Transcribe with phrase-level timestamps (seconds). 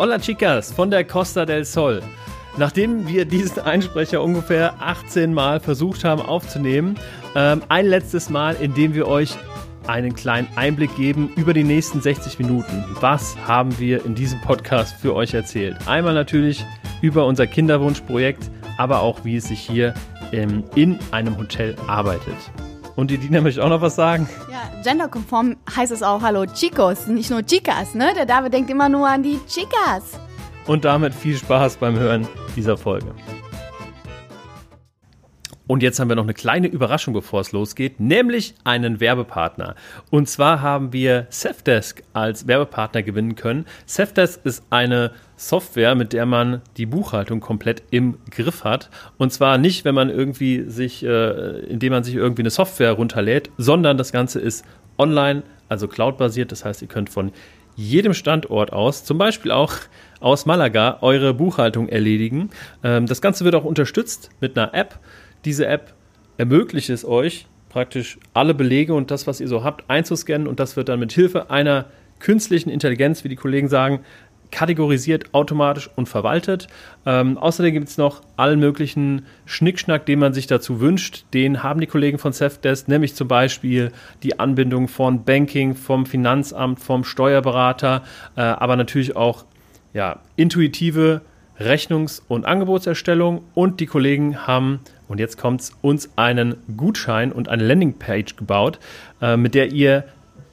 [0.00, 2.00] Hola Chicas von der Costa del Sol.
[2.56, 6.98] Nachdem wir diesen Einsprecher ungefähr 18 Mal versucht haben aufzunehmen,
[7.36, 9.36] ähm, ein letztes Mal, indem wir euch
[9.86, 12.82] einen kleinen Einblick geben über die nächsten 60 Minuten.
[13.00, 15.76] Was haben wir in diesem Podcast für euch erzählt?
[15.86, 16.64] Einmal natürlich
[17.02, 19.92] über unser Kinderwunschprojekt, aber auch wie es sich hier
[20.32, 22.38] ähm, in einem Hotel arbeitet.
[22.96, 24.28] Und die Dina möchte auch noch was sagen.
[24.50, 28.12] Ja, genderkonform heißt es auch Hallo Chicos, nicht nur Chicas, ne?
[28.16, 30.18] Der David denkt immer nur an die Chicas.
[30.66, 33.14] Und damit viel Spaß beim Hören dieser Folge.
[35.70, 39.76] Und jetzt haben wir noch eine kleine Überraschung, bevor es losgeht, nämlich einen Werbepartner.
[40.10, 43.66] Und zwar haben wir Safdesk als Werbepartner gewinnen können.
[43.86, 48.90] Safdesk ist eine Software, mit der man die Buchhaltung komplett im Griff hat.
[49.16, 53.52] Und zwar nicht, wenn man irgendwie sich, äh, indem man sich irgendwie eine Software runterlädt,
[53.56, 54.64] sondern das Ganze ist
[54.98, 56.50] online, also cloudbasiert.
[56.50, 57.30] Das heißt, ihr könnt von
[57.76, 59.74] jedem Standort aus, zum Beispiel auch
[60.18, 62.50] aus Malaga, eure Buchhaltung erledigen.
[62.82, 64.98] Ähm, das Ganze wird auch unterstützt mit einer App.
[65.44, 65.94] Diese App
[66.38, 70.76] ermöglicht es euch, praktisch alle Belege und das, was ihr so habt, einzuscannen und das
[70.76, 71.86] wird dann mit Hilfe einer
[72.18, 74.00] künstlichen Intelligenz, wie die Kollegen sagen,
[74.50, 76.66] kategorisiert, automatisch und verwaltet.
[77.06, 81.24] Ähm, außerdem gibt es noch allen möglichen Schnickschnack, den man sich dazu wünscht.
[81.34, 86.80] Den haben die Kollegen von Safdesk, nämlich zum Beispiel die Anbindung von Banking, vom Finanzamt,
[86.80, 88.02] vom Steuerberater,
[88.36, 89.44] äh, aber natürlich auch
[89.92, 91.22] ja, intuitive
[91.58, 93.42] Rechnungs- und Angebotserstellung.
[93.54, 94.80] Und die Kollegen haben
[95.10, 98.78] und jetzt kommt es, uns einen Gutschein und eine Landingpage gebaut,
[99.20, 100.04] äh, mit der ihr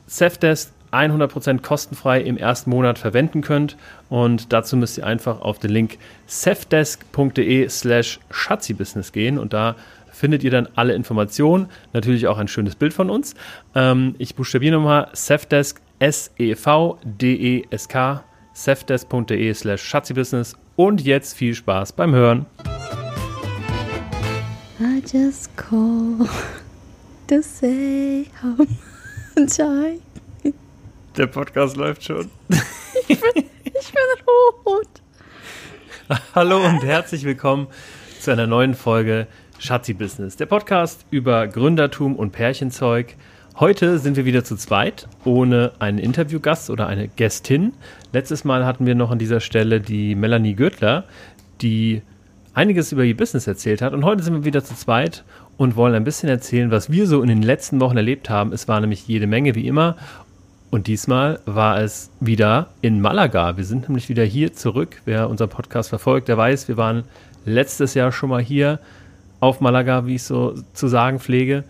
[0.08, 3.78] Safdesk 100% kostenfrei im ersten Monat verwenden könnt.
[4.10, 9.76] Und dazu müsst ihr einfach auf den Link safdesk.de slash schatzibusiness gehen und da
[10.12, 11.68] findet ihr dann alle Informationen.
[11.94, 13.36] Natürlich auch ein schönes Bild von uns.
[13.76, 16.64] Ähm, ich buchstabiere nochmal Safdesk, S-E-V-D-E-S-K,
[18.54, 20.56] safdesk.de slash schatzibusiness.
[20.76, 22.48] Und jetzt viel Spaß beim Hören.
[25.10, 26.28] Just call
[27.28, 28.58] to say how
[29.38, 30.02] much I...
[31.16, 32.30] Der Podcast läuft schon.
[33.08, 34.26] ich, bin, ich bin
[34.66, 34.90] rot.
[36.36, 37.68] Hallo und herzlich willkommen
[38.20, 39.28] zu einer neuen Folge
[39.60, 43.16] Schatzi Business, der Podcast über Gründertum und Pärchenzeug.
[43.56, 47.76] Heute sind wir wieder zu zweit, ohne einen Interviewgast oder eine Gästin.
[48.12, 51.06] Letztes Mal hatten wir noch an dieser Stelle die Melanie Göttler,
[51.62, 52.02] die
[52.58, 53.94] einiges über ihr Business erzählt hat.
[53.94, 55.24] Und heute sind wir wieder zu zweit
[55.58, 58.52] und wollen ein bisschen erzählen, was wir so in den letzten Wochen erlebt haben.
[58.52, 59.96] Es war nämlich jede Menge wie immer.
[60.72, 63.58] Und diesmal war es wieder in Malaga.
[63.58, 65.04] Wir sind nämlich wieder hier zurück.
[65.06, 67.04] Wer unseren Podcast verfolgt, der weiß, wir waren
[67.46, 68.80] letztes Jahr schon mal hier
[69.40, 71.64] auf Malaga, wie ich so zu sagen pflege,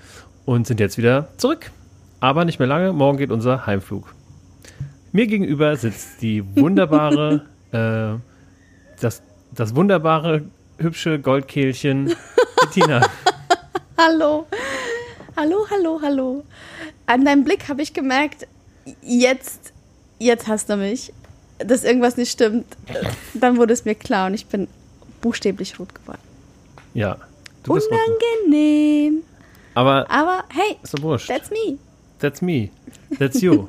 [0.45, 1.69] und sind jetzt wieder zurück.
[2.21, 2.93] Aber nicht mehr lange.
[2.93, 4.15] Morgen geht unser Heimflug.
[5.11, 7.41] Mir gegenüber sitzt die wunderbare,
[7.73, 8.17] äh,
[9.01, 9.21] das,
[9.53, 10.43] das wunderbare
[10.77, 12.13] hübsche Goldkehlchen
[12.61, 13.01] Bettina.
[13.97, 14.47] hallo.
[15.35, 16.43] Hallo, hallo, hallo.
[17.05, 18.47] An deinem Blick habe ich gemerkt,
[19.01, 19.71] jetzt,
[20.19, 21.13] jetzt hast du mich.
[21.59, 22.65] Dass irgendwas nicht stimmt.
[23.33, 24.67] Dann wurde es mir klar und ich bin
[25.21, 26.19] buchstäblich rot geworden.
[26.93, 27.17] Ja.
[27.63, 29.23] Du bist Unangenehm.
[29.73, 31.27] Aber, Aber hey, ist wurscht.
[31.27, 31.77] that's me.
[32.19, 32.69] That's me.
[33.19, 33.67] That's you.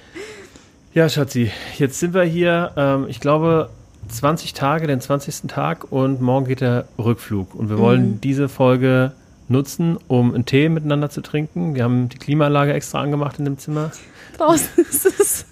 [0.94, 3.70] ja, Schatzi, jetzt sind wir hier, ähm, ich glaube,
[4.10, 5.48] 20 Tage, den 20.
[5.48, 7.54] Tag und morgen geht der Rückflug.
[7.54, 7.80] Und wir mhm.
[7.80, 9.12] wollen diese Folge
[9.48, 11.74] nutzen, um einen Tee miteinander zu trinken.
[11.74, 13.90] Wir haben die Klimaanlage extra angemacht in dem Zimmer.
[14.38, 15.46] Draußen ist es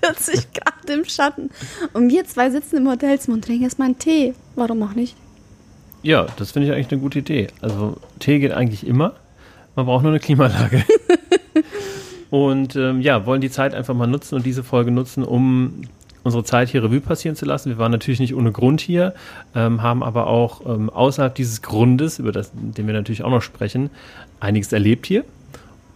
[0.00, 1.50] 40 Grad im Schatten.
[1.92, 4.34] Und wir zwei sitzen im Hotelzimmer und trinken erstmal einen Tee.
[4.54, 5.16] Warum auch nicht?
[6.02, 7.48] Ja, das finde ich eigentlich eine gute Idee.
[7.60, 9.14] Also Tee geht eigentlich immer.
[9.74, 10.84] Man braucht nur eine Klimaanlage.
[12.30, 15.82] und ähm, ja, wollen die Zeit einfach mal nutzen und diese Folge nutzen, um
[16.26, 17.70] unsere Zeit hier Revue passieren zu lassen.
[17.70, 19.14] Wir waren natürlich nicht ohne Grund hier,
[19.54, 23.42] ähm, haben aber auch ähm, außerhalb dieses Grundes, über das, den wir natürlich auch noch
[23.42, 23.90] sprechen,
[24.40, 25.24] einiges erlebt hier.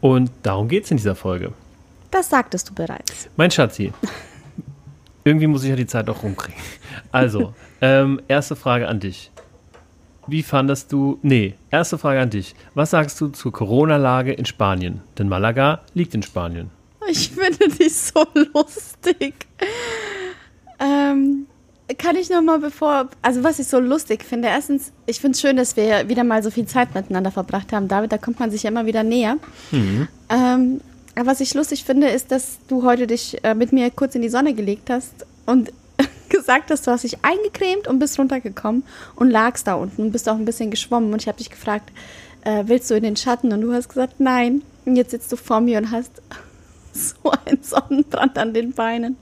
[0.01, 1.53] Und darum geht es in dieser Folge.
[2.11, 3.29] Das sagtest du bereits.
[3.37, 3.93] Mein Schatzi.
[5.25, 6.61] Irgendwie muss ich ja die Zeit auch rumkriegen.
[7.13, 9.31] Also, ähm, erste Frage an dich.
[10.27, 12.55] Wie fandest du, nee, erste Frage an dich.
[12.75, 15.01] Was sagst du zur Corona-Lage in Spanien?
[15.19, 16.71] Denn Malaga liegt in Spanien.
[17.11, 19.35] Ich finde die so lustig.
[20.81, 21.47] Ähm,
[21.99, 25.41] kann ich noch mal bevor, also was ich so lustig finde, erstens, ich finde es
[25.41, 27.89] schön, dass wir wieder mal so viel Zeit miteinander verbracht haben.
[27.89, 29.37] David, da kommt man sich ja immer wieder näher.
[29.71, 30.09] Mhm.
[30.29, 30.81] Ähm,
[31.17, 34.29] was ich lustig finde, ist, dass du heute dich äh, mit mir kurz in die
[34.29, 35.73] Sonne gelegt hast und
[36.29, 38.85] gesagt hast, du hast dich eingecremt und bist runtergekommen
[39.17, 41.13] und lagst da unten und bist auch ein bisschen geschwommen.
[41.13, 41.91] Und ich habe dich gefragt,
[42.45, 43.53] äh, willst du in den Schatten?
[43.53, 44.63] Und du hast gesagt, nein.
[44.87, 46.23] Und jetzt sitzt du vor mir und hast
[46.93, 49.17] so einen Sonnenbrand an den Beinen.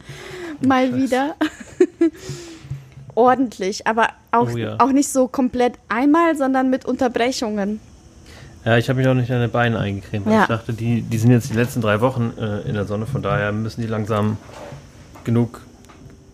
[0.61, 1.35] Mal wieder.
[3.19, 4.77] ordentlich, aber auch, Oh ja.
[4.79, 7.81] auch nicht so komplett einmal, sondern mit Unterbrechungen.
[8.65, 10.27] Ja, ich habe mich noch nicht an den Beinen eingecremt.
[10.27, 10.43] weil Ja.
[10.43, 13.23] Ich dachte, die, die sind jetzt die letzten drei Wochen äh, in der Sonne, von
[13.23, 14.37] daher müssen die langsam
[15.25, 15.61] genug.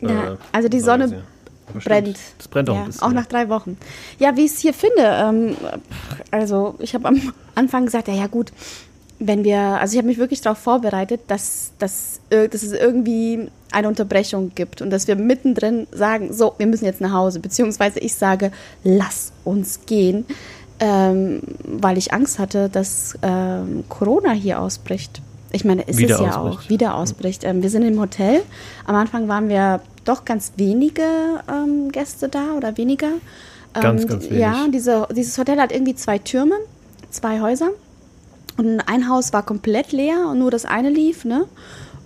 [0.01, 2.19] Ja, also die Sonne stimmt, brennt.
[2.37, 3.03] Das brennt auch ja, ein bisschen.
[3.03, 3.79] auch nach drei Wochen.
[4.19, 5.57] Ja, wie ich es hier finde, ähm,
[6.31, 8.53] also ich habe am Anfang gesagt, ja, ja gut,
[9.27, 13.89] wenn wir, also ich habe mich wirklich darauf vorbereitet, dass, dass, dass es irgendwie eine
[13.89, 18.15] Unterbrechung gibt und dass wir mittendrin sagen, so, wir müssen jetzt nach Hause, beziehungsweise ich
[18.15, 20.25] sage, lass uns gehen,
[20.81, 25.23] ähm, weil ich Angst hatte, dass ähm, Corona hier ausbricht.
[25.53, 26.67] Ich meine, es Wieder ist ja ausbricht.
[26.67, 27.45] auch wieder ausbricht.
[27.45, 28.43] Ähm, wir sind im Hotel.
[28.87, 31.03] Am Anfang waren wir doch ganz wenige
[31.49, 33.09] ähm, Gäste da oder weniger.
[33.73, 34.39] Ganz, ganz wenig.
[34.39, 36.55] Ja, diese, dieses Hotel hat irgendwie zwei Türme,
[37.11, 37.71] zwei Häuser.
[38.57, 41.45] Und ein Haus war komplett leer und nur das eine lief, ne?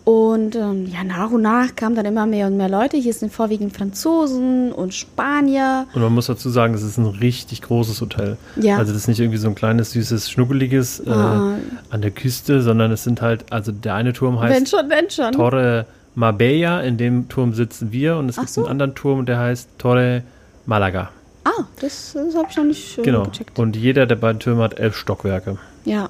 [0.04, 2.96] Und ähm, ja, nach und nach kamen dann immer mehr und mehr Leute.
[2.96, 5.86] Hier sind vorwiegend Franzosen und Spanier.
[5.92, 8.38] Und man muss dazu sagen, es ist ein richtig großes Hotel.
[8.56, 8.78] Ja.
[8.78, 11.56] Also das ist nicht irgendwie so ein kleines, süßes, schnuckeliges äh, Ah.
[11.90, 15.10] an der Küste, sondern es sind halt, also der eine Turm wenn heißt schon, wenn
[15.10, 15.32] schon.
[15.32, 15.84] Torre
[16.14, 18.62] Marbella, in dem Turm sitzen wir und es Ach gibt so.
[18.62, 20.22] einen anderen Turm, der heißt Torre
[20.64, 21.10] Malaga.
[21.44, 23.24] Ah, das, das habe ich noch nicht äh, Genau.
[23.24, 23.58] gecheckt.
[23.58, 25.58] Und jeder der beiden Türme hat elf Stockwerke.
[25.84, 26.08] Ja,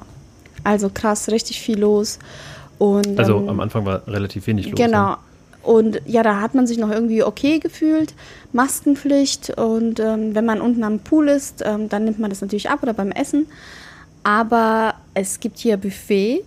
[0.64, 2.18] also krass, richtig viel los.
[2.78, 4.76] Und, Also ähm, am Anfang war relativ wenig los.
[4.76, 5.10] Genau.
[5.10, 5.16] Ne?
[5.62, 8.14] Und ja, da hat man sich noch irgendwie okay gefühlt.
[8.52, 12.70] Maskenpflicht und ähm, wenn man unten am Pool ist, ähm, dann nimmt man das natürlich
[12.70, 13.46] ab oder beim Essen.
[14.22, 16.42] Aber es gibt hier Buffet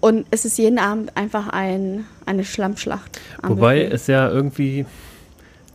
[0.00, 3.20] und es ist jeden Abend einfach ein, eine Schlammschlacht.
[3.42, 3.94] am Wobei Buffet.
[3.94, 4.86] es ja irgendwie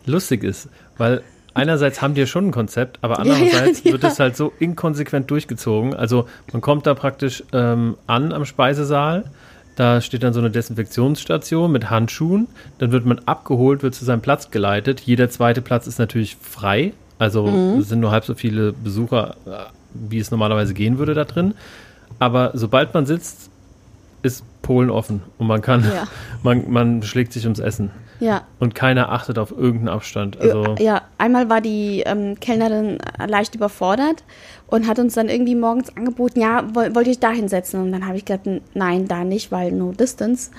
[0.05, 0.67] lustig ist,
[0.97, 1.21] weil
[1.53, 3.91] einerseits haben die ja schon ein Konzept, aber Ja, ja, andererseits ja.
[3.91, 5.93] wird es halt so inkonsequent durchgezogen.
[5.93, 9.25] Also man kommt da praktisch ähm, an am Speisesaal,
[9.75, 12.47] da steht dann so eine Desinfektionsstation mit Handschuhen,
[12.77, 14.99] dann wird man abgeholt, wird zu seinem Platz geleitet.
[15.01, 17.79] Jeder zweite Platz ist natürlich frei, also Mhm.
[17.79, 19.49] es sind nur halb so viele Besucher, äh,
[19.93, 21.53] wie es normalerweise gehen würde da drin.
[22.19, 23.49] Aber sobald man sitzt,
[24.21, 26.07] ist Polen offen und man kann, Ja.
[26.43, 27.91] man, man schlägt sich ums Essen.
[28.23, 30.39] Ja, Und keiner achtet auf irgendeinen Abstand.
[30.39, 32.97] Also, ja, einmal war die ähm, Kellnerin
[33.27, 34.23] leicht überfordert
[34.67, 37.81] und hat uns dann irgendwie morgens angeboten, ja, woll, wollt ihr euch da hinsetzen?
[37.81, 40.51] Und dann habe ich gesagt, nein, da nicht, weil no distance.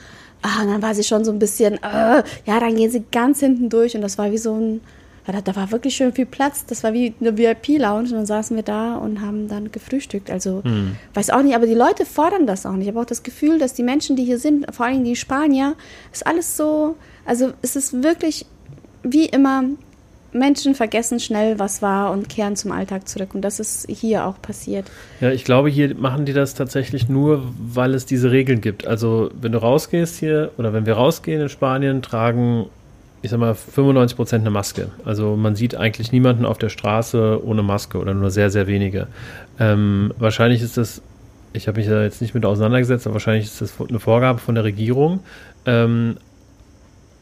[0.43, 3.41] Ah, und dann war sie schon so ein bisschen, äh, ja, dann gehen sie ganz
[3.41, 4.83] hinten durch und das war wie so ein,
[5.33, 6.67] da, da war wirklich schön viel Platz.
[6.67, 10.31] Das war wie eine VIP-Lounge und dann saßen wir da und haben dann gefrühstückt.
[10.31, 10.63] Also,
[11.15, 12.83] weiß auch nicht, aber die Leute fordern das auch nicht.
[12.83, 15.75] Ich habe auch das Gefühl, dass die Menschen, die hier sind, vor allem die Spanier,
[16.13, 18.47] ist alles so, also es ist wirklich
[19.03, 19.65] wie immer,
[20.33, 23.35] Menschen vergessen schnell, was war und kehren zum Alltag zurück.
[23.35, 24.91] Und das ist hier auch passiert.
[25.21, 28.87] ja, ich glaube, hier machen die das tatsächlich nur, weil es diese Regeln gibt.
[28.87, 32.67] Also, wenn du rausgehst hier oder wenn wir rausgehen in Spanien, tragen,
[33.25, 34.91] ich sag mal, 95 Prozent eine Maske.
[35.07, 39.07] Also, man sieht eigentlich niemanden auf der Straße ohne Maske oder nur sehr, sehr wenige.
[39.59, 41.01] Ähm, wahrscheinlich ist das,
[41.55, 44.55] ich habe mich da jetzt nicht mit auseinandergesetzt, aber wahrscheinlich ist das eine Vorgabe von
[44.55, 45.21] der Regierung.
[45.65, 46.19] Ähm,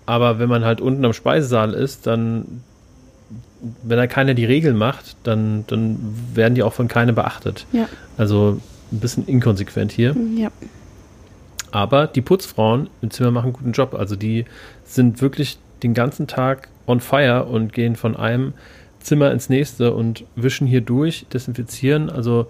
[0.04, 2.62] aber wenn man halt unten am Speisesaal ist, dann,
[3.84, 6.00] wenn da keiner die Regeln macht, dann, dann
[6.34, 7.64] werden die auch von keinem beachtet.
[7.70, 7.88] Ja.
[8.16, 8.60] Also
[8.90, 10.17] ein bisschen inkonsequent hier.
[10.36, 10.50] Ja.
[11.70, 13.94] Aber die Putzfrauen im Zimmer machen einen guten Job.
[13.94, 14.46] Also die
[14.84, 18.55] sind wirklich den ganzen Tag on fire und gehen von einem
[19.01, 22.10] Zimmer ins nächste und wischen hier durch, desinfizieren.
[22.10, 22.46] Also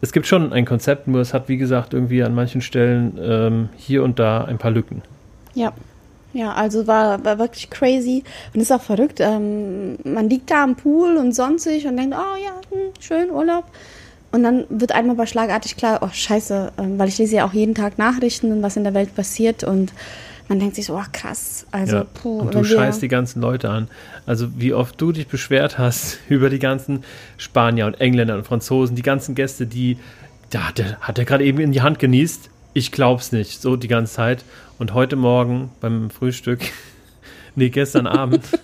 [0.00, 3.68] es gibt schon ein Konzept, nur es hat, wie gesagt, irgendwie an manchen Stellen ähm,
[3.76, 5.02] hier und da ein paar Lücken.
[5.54, 5.72] Ja.
[6.34, 8.22] Ja, also war, war wirklich crazy
[8.52, 9.18] und ist auch verrückt.
[9.18, 13.64] Ähm, man liegt da am Pool und sonstig und denkt, oh ja, hm, schön Urlaub.
[14.30, 17.54] Und dann wird einmal aber schlagartig klar, oh scheiße, ähm, weil ich lese ja auch
[17.54, 19.92] jeden Tag Nachrichten und was in der Welt passiert und
[20.48, 21.66] man denkt sich so, oh krass.
[21.70, 22.04] Also, ja.
[22.04, 23.88] puh, und du scheißt die ganzen Leute an.
[24.26, 27.04] Also wie oft du dich beschwert hast über die ganzen
[27.36, 29.98] Spanier und Engländer und Franzosen, die ganzen Gäste, die,
[30.50, 32.50] da hat der, hat gerade eben in die Hand genießt.
[32.74, 34.44] Ich glaub's nicht, so die ganze Zeit.
[34.78, 36.60] Und heute Morgen beim Frühstück,
[37.54, 38.44] nee, gestern Abend,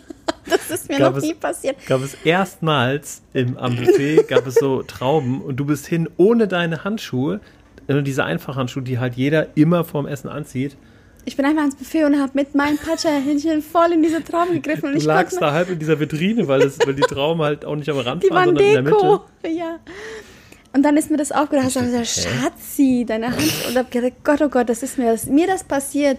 [0.46, 1.76] Das ist mir noch es- nie passiert.
[1.86, 6.48] gab es erstmals im, am Buffet, gab es so Trauben und du bist hin ohne
[6.48, 7.40] deine Handschuhe,
[7.86, 10.76] äh, diese Einfachhandschuhe, die halt jeder immer vorm Essen anzieht.
[11.26, 14.86] Ich bin einfach ans Buffet und habe mit meinem Patscherhändchen voll in diese Trauben gegriffen
[14.86, 17.64] und Du ich lagst da halb in dieser Vitrine, weil, es, weil die Trauben halt
[17.64, 18.96] auch nicht am Rand Die waren, waren sondern in der Mitte.
[18.96, 19.24] Deko.
[19.48, 19.78] Ja.
[20.74, 21.68] Und dann ist mir das aufgedacht.
[21.68, 23.52] Ich habe gesagt, Schatzi, deine Hand.
[23.68, 26.18] Und hab gedacht, Gott, oh Gott, das ist mir das, mir das passiert.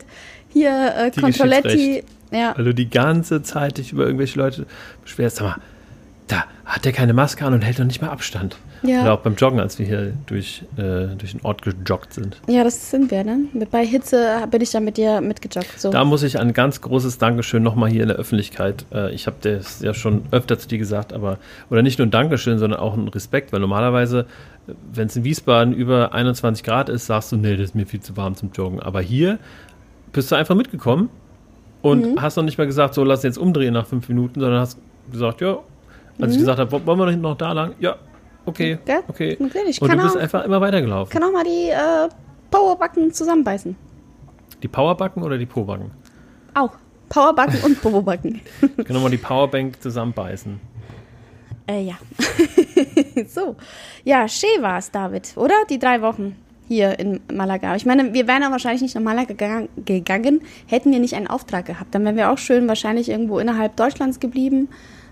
[0.50, 2.03] Hier, äh, Controletti.
[2.31, 2.53] Ja.
[2.55, 4.65] Weil du die ganze Zeit dich über irgendwelche Leute
[5.03, 5.38] beschwerst.
[5.38, 5.62] Sag mal,
[6.27, 8.58] da hat er keine Maske an und hält noch nicht mal Abstand.
[8.82, 9.01] Ja.
[9.01, 12.39] Oder auch beim Joggen, als wir hier durch, äh, durch den Ort gejoggt sind.
[12.48, 13.46] Ja, das sind wir, ne?
[13.72, 15.79] Bei Hitze bin ich da mit dir mitgejoggt.
[15.79, 15.91] So.
[15.91, 18.86] Da muss ich ein ganz großes Dankeschön nochmal hier in der Öffentlichkeit.
[18.94, 21.38] Äh, ich habe das ja schon öfter zu dir gesagt, aber,
[21.70, 24.25] oder nicht nur ein Dankeschön, sondern auch ein Respekt, weil normalerweise,
[24.94, 28.01] wenn es in Wiesbaden über 21 Grad ist, sagst du, nee, das ist mir viel
[28.01, 28.79] zu warm zum Joggen.
[28.79, 29.39] Aber hier
[30.12, 31.10] bist du einfach mitgekommen
[31.82, 34.79] und hast noch nicht mal gesagt, so lass jetzt umdrehen nach fünf Minuten, sondern hast
[35.12, 35.60] gesagt, ja,
[36.22, 37.74] als ich gesagt habe, wollen wir noch hinten noch da lang?
[37.79, 37.95] Ja,
[38.45, 39.38] okay, Ja, okay.
[39.39, 41.12] okay, ich Und kann du bist auch- einfach immer weitergelaufen.
[41.12, 42.10] Kann auch mal die äh,
[42.51, 43.75] Powerbacken zusammenbeißen.
[44.63, 45.91] Die Powerbacken oder die Pobacken?
[46.53, 46.72] Auch.
[47.10, 48.41] Powerbacken und Powerbacken.
[48.77, 50.60] Ich kann nochmal die Powerbank zusammenbeißen.
[51.67, 51.95] Äh, ja.
[53.27, 53.55] so.
[54.03, 55.53] Ja, schön war es, David, oder?
[55.69, 56.36] Die drei Wochen
[56.67, 57.75] hier in Malaga.
[57.75, 59.34] Ich meine, wir wären auch wahrscheinlich nicht nach Malaga
[59.86, 61.93] gegangen, hätten wir nicht einen Auftrag gehabt.
[61.93, 64.69] Dann wären wir auch schön wahrscheinlich irgendwo innerhalb Deutschlands geblieben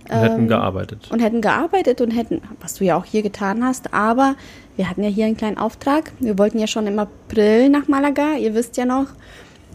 [0.10, 1.10] Und hätten gearbeitet.
[1.12, 4.36] und hätten gearbeitet und hätten, was du ja auch hier getan hast, aber
[4.76, 6.12] wir hatten ja hier einen kleinen Auftrag.
[6.20, 9.06] Wir wollten ja schon im April nach Malaga, ihr wisst ja noch.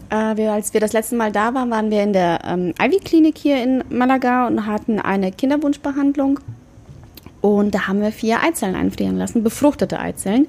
[0.09, 3.37] Äh, wir, als wir das letzte Mal da waren, waren wir in der ähm, Ivy-Klinik
[3.37, 6.39] hier in Malaga und hatten eine Kinderwunschbehandlung.
[7.41, 10.47] Und da haben wir vier Eizellen einfrieren lassen, befruchtete Eizellen.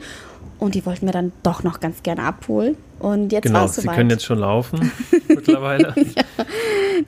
[0.58, 2.76] Und die wollten wir dann doch noch ganz gerne abholen.
[2.99, 3.96] Und jetzt war Genau, es sie soweit.
[3.96, 4.90] können jetzt schon laufen
[5.28, 5.94] mittlerweile.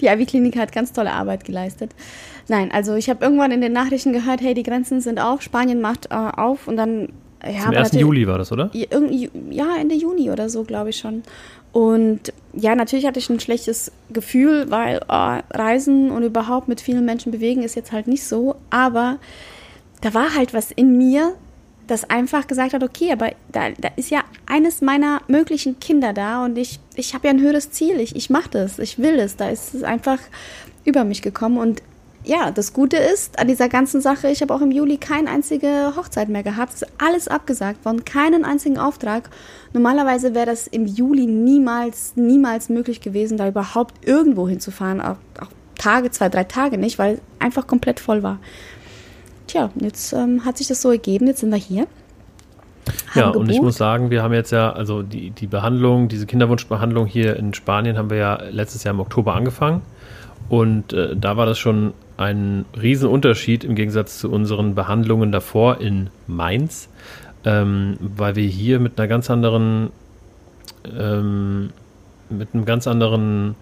[0.00, 1.90] Die Ivy-Klinik hat ganz tolle Arbeit geleistet.
[2.48, 5.80] Nein, also ich habe irgendwann in den Nachrichten gehört, hey, die Grenzen sind auf, Spanien
[5.80, 7.08] macht äh, auf und dann
[7.44, 7.88] ja, Zum aber 1.
[7.88, 8.70] natürlich- Juli war das, oder?
[8.72, 11.22] Ja, Ende Juni oder so, glaube ich schon.
[11.72, 17.04] Und ja, natürlich hatte ich ein schlechtes Gefühl, weil oh, Reisen und überhaupt mit vielen
[17.04, 18.56] Menschen bewegen ist jetzt halt nicht so.
[18.70, 19.18] Aber
[20.02, 21.34] da war halt was in mir,
[21.88, 26.44] das einfach gesagt hat, okay, aber da, da ist ja eines meiner möglichen Kinder da
[26.44, 27.98] und ich, ich habe ja ein höheres Ziel.
[28.00, 29.36] Ich, ich mache das, ich will es.
[29.36, 30.18] Da ist es einfach
[30.84, 31.58] über mich gekommen.
[31.58, 31.82] Und
[32.24, 35.92] ja, das Gute ist an dieser ganzen Sache, ich habe auch im Juli keine einzige
[35.96, 36.74] Hochzeit mehr gehabt.
[36.74, 39.28] Es ist alles abgesagt worden, keinen einzigen Auftrag.
[39.72, 45.00] Normalerweise wäre das im Juli niemals, niemals möglich gewesen, da überhaupt irgendwo hinzufahren.
[45.00, 48.38] Auch, auch Tage, zwei, drei Tage nicht, weil es einfach komplett voll war.
[49.48, 51.86] Tja, jetzt ähm, hat sich das so ergeben, jetzt sind wir hier.
[53.14, 57.06] Ja, und ich muss sagen, wir haben jetzt ja, also die, die Behandlung, diese Kinderwunschbehandlung
[57.06, 59.82] hier in Spanien haben wir ja letztes Jahr im Oktober angefangen.
[60.48, 66.10] Und äh, da war das schon ein Riesenunterschied im Gegensatz zu unseren Behandlungen davor in
[66.26, 66.88] Mainz,
[67.44, 69.90] ähm, weil wir hier mit einer ganz anderen,
[70.98, 71.70] ähm,
[72.30, 73.54] mit einem ganz anderen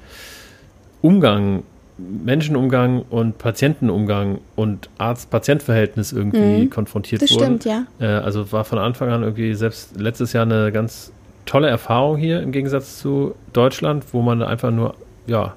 [1.02, 1.62] Umgang,
[1.98, 7.26] Menschenumgang und Patientenumgang und Arzt-Patient-Verhältnis irgendwie konfrontiert Mhm.
[7.26, 7.60] Das wurden.
[7.60, 7.86] stimmt, ja.
[7.98, 11.12] Äh, also war von Anfang an irgendwie selbst letztes Jahr eine ganz
[11.46, 14.94] tolle Erfahrung hier im Gegensatz zu Deutschland, wo man einfach nur,
[15.26, 15.54] ja,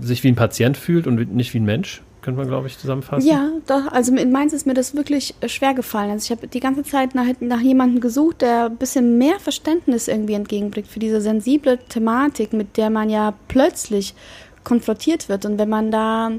[0.00, 3.28] sich wie ein Patient fühlt und nicht wie ein Mensch, könnte man, glaube ich, zusammenfassen.
[3.28, 6.10] Ja, doch, also in Mainz ist mir das wirklich äh, schwer gefallen.
[6.10, 10.08] Also ich habe die ganze Zeit nach, nach jemandem gesucht, der ein bisschen mehr Verständnis
[10.08, 14.14] irgendwie entgegenbringt für diese sensible Thematik, mit der man ja plötzlich
[14.64, 15.46] konfrontiert wird.
[15.46, 16.32] Und wenn man da,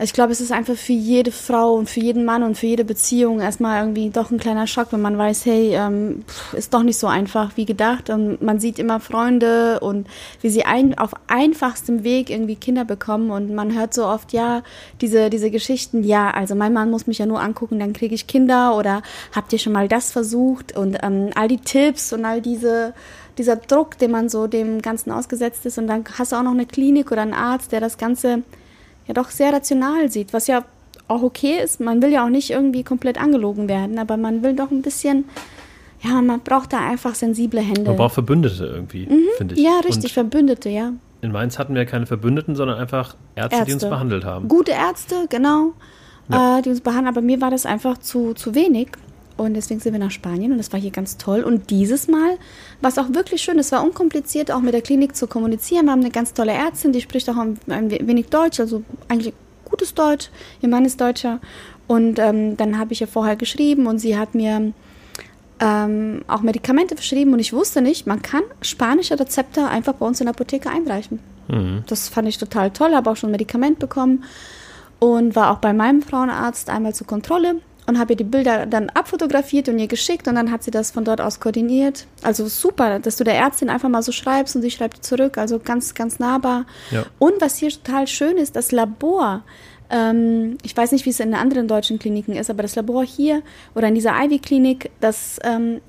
[0.00, 2.84] ich glaube, es ist einfach für jede Frau und für jeden Mann und für jede
[2.84, 6.98] Beziehung erstmal irgendwie doch ein kleiner Schock, wenn man weiß, hey, ähm, ist doch nicht
[6.98, 8.08] so einfach wie gedacht.
[8.08, 10.06] Und man sieht immer Freunde und
[10.40, 13.30] wie sie ein, auf einfachstem Weg irgendwie Kinder bekommen.
[13.30, 14.62] Und man hört so oft, ja,
[15.00, 18.28] diese, diese Geschichten, ja, also mein Mann muss mich ja nur angucken, dann kriege ich
[18.28, 19.02] Kinder oder
[19.34, 20.76] habt ihr schon mal das versucht?
[20.76, 22.94] Und ähm, all die Tipps und all diese
[23.36, 25.78] dieser Druck, den man so dem Ganzen ausgesetzt ist.
[25.78, 28.42] Und dann hast du auch noch eine Klinik oder einen Arzt, der das Ganze
[29.08, 30.64] ja doch sehr rational sieht, was ja
[31.08, 31.80] auch okay ist.
[31.80, 35.24] Man will ja auch nicht irgendwie komplett angelogen werden, aber man will doch ein bisschen,
[36.02, 37.82] ja, man braucht da einfach sensible Hände.
[37.82, 39.60] Man braucht Verbündete irgendwie, finde ich.
[39.60, 39.66] Mhm.
[39.66, 40.92] ja, richtig, Und Verbündete, ja.
[41.22, 43.88] in Mainz hatten wir keine Verbündeten, sondern einfach Ärzte, die uns Ärzte.
[43.88, 44.48] behandelt haben.
[44.48, 45.72] Gute Ärzte, genau,
[46.30, 46.58] Ja.
[46.58, 48.88] äh, die uns behandeln, aber mir war das einfach zu, zu wenig.
[49.38, 51.42] Und deswegen sind wir nach Spanien und das war hier ganz toll.
[51.42, 52.36] Und dieses Mal
[52.80, 53.58] war es auch wirklich schön.
[53.58, 55.86] Es war unkompliziert, auch mit der Klinik zu kommunizieren.
[55.86, 59.32] Wir haben eine ganz tolle Ärztin, die spricht auch ein, ein wenig Deutsch, also eigentlich
[59.64, 60.30] gutes Deutsch.
[60.60, 61.40] Ihr Mann ist Deutscher.
[61.86, 64.72] Und ähm, dann habe ich ihr vorher geschrieben und sie hat mir
[65.60, 70.20] ähm, auch Medikamente verschrieben und ich wusste nicht, man kann spanische Rezepte einfach bei uns
[70.20, 71.20] in der Apotheke einreichen.
[71.48, 71.84] Mhm.
[71.86, 74.24] Das fand ich total toll, habe auch schon ein Medikament bekommen
[74.98, 77.56] und war auch bei meinem Frauenarzt einmal zur Kontrolle
[77.88, 80.90] und habe ihr die Bilder dann abfotografiert und ihr geschickt und dann hat sie das
[80.90, 82.06] von dort aus koordiniert.
[82.22, 85.58] Also super, dass du der Ärztin einfach mal so schreibst und sie schreibt zurück, also
[85.58, 86.66] ganz, ganz nahbar.
[86.90, 87.06] Ja.
[87.18, 89.42] Und was hier total schön ist, das Labor.
[89.88, 93.42] Ähm, ich weiß nicht, wie es in anderen deutschen Kliniken ist, aber das Labor hier
[93.74, 95.80] oder in dieser Ivy-Klinik, das ähm,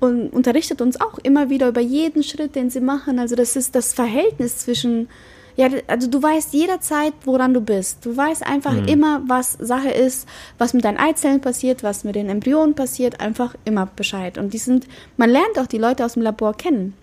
[0.00, 3.18] und unterrichtet uns auch immer wieder über jeden Schritt, den sie machen.
[3.18, 5.08] Also das ist das Verhältnis zwischen
[5.56, 8.04] Ja, also du weißt jederzeit, woran du bist.
[8.04, 8.88] Du weißt einfach mhm.
[8.88, 13.54] immer, was Sache ist, was mit deinen Eizellen passiert, was mit den Embryonen passiert, einfach
[13.64, 14.36] immer Bescheid.
[14.36, 16.94] Und die sind, man lernt auch die Leute aus dem Labor kennen.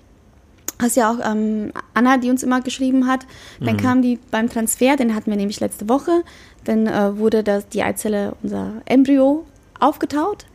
[0.82, 3.26] Hast ja auch ähm, Anna, die uns immer geschrieben hat.
[3.60, 3.80] Dann mhm.
[3.80, 6.24] kam die beim Transfer, den hatten wir nämlich letzte Woche.
[6.66, 9.46] Dann äh, wurde das, die Eizelle, unser Embryo,
[9.80, 10.46] aufgetaut.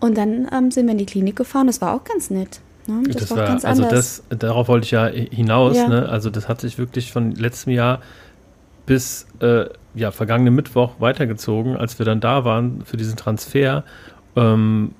[0.00, 1.66] Und dann ähm, sind wir in die Klinik gefahren.
[1.66, 2.60] Das war auch ganz nett.
[2.88, 3.02] Ne?
[3.06, 4.22] Das, das, war, war ganz also anders.
[4.28, 5.76] Das, darauf wollte ich ja hinaus.
[5.76, 5.88] Ja.
[5.88, 6.08] Ne?
[6.08, 8.00] Also das hat sich wirklich von letztem Jahr
[8.86, 13.84] bis äh, ja, vergangenen Mittwoch weitergezogen, als wir dann da waren für diesen Transfer,
[14.36, 14.92] ähm,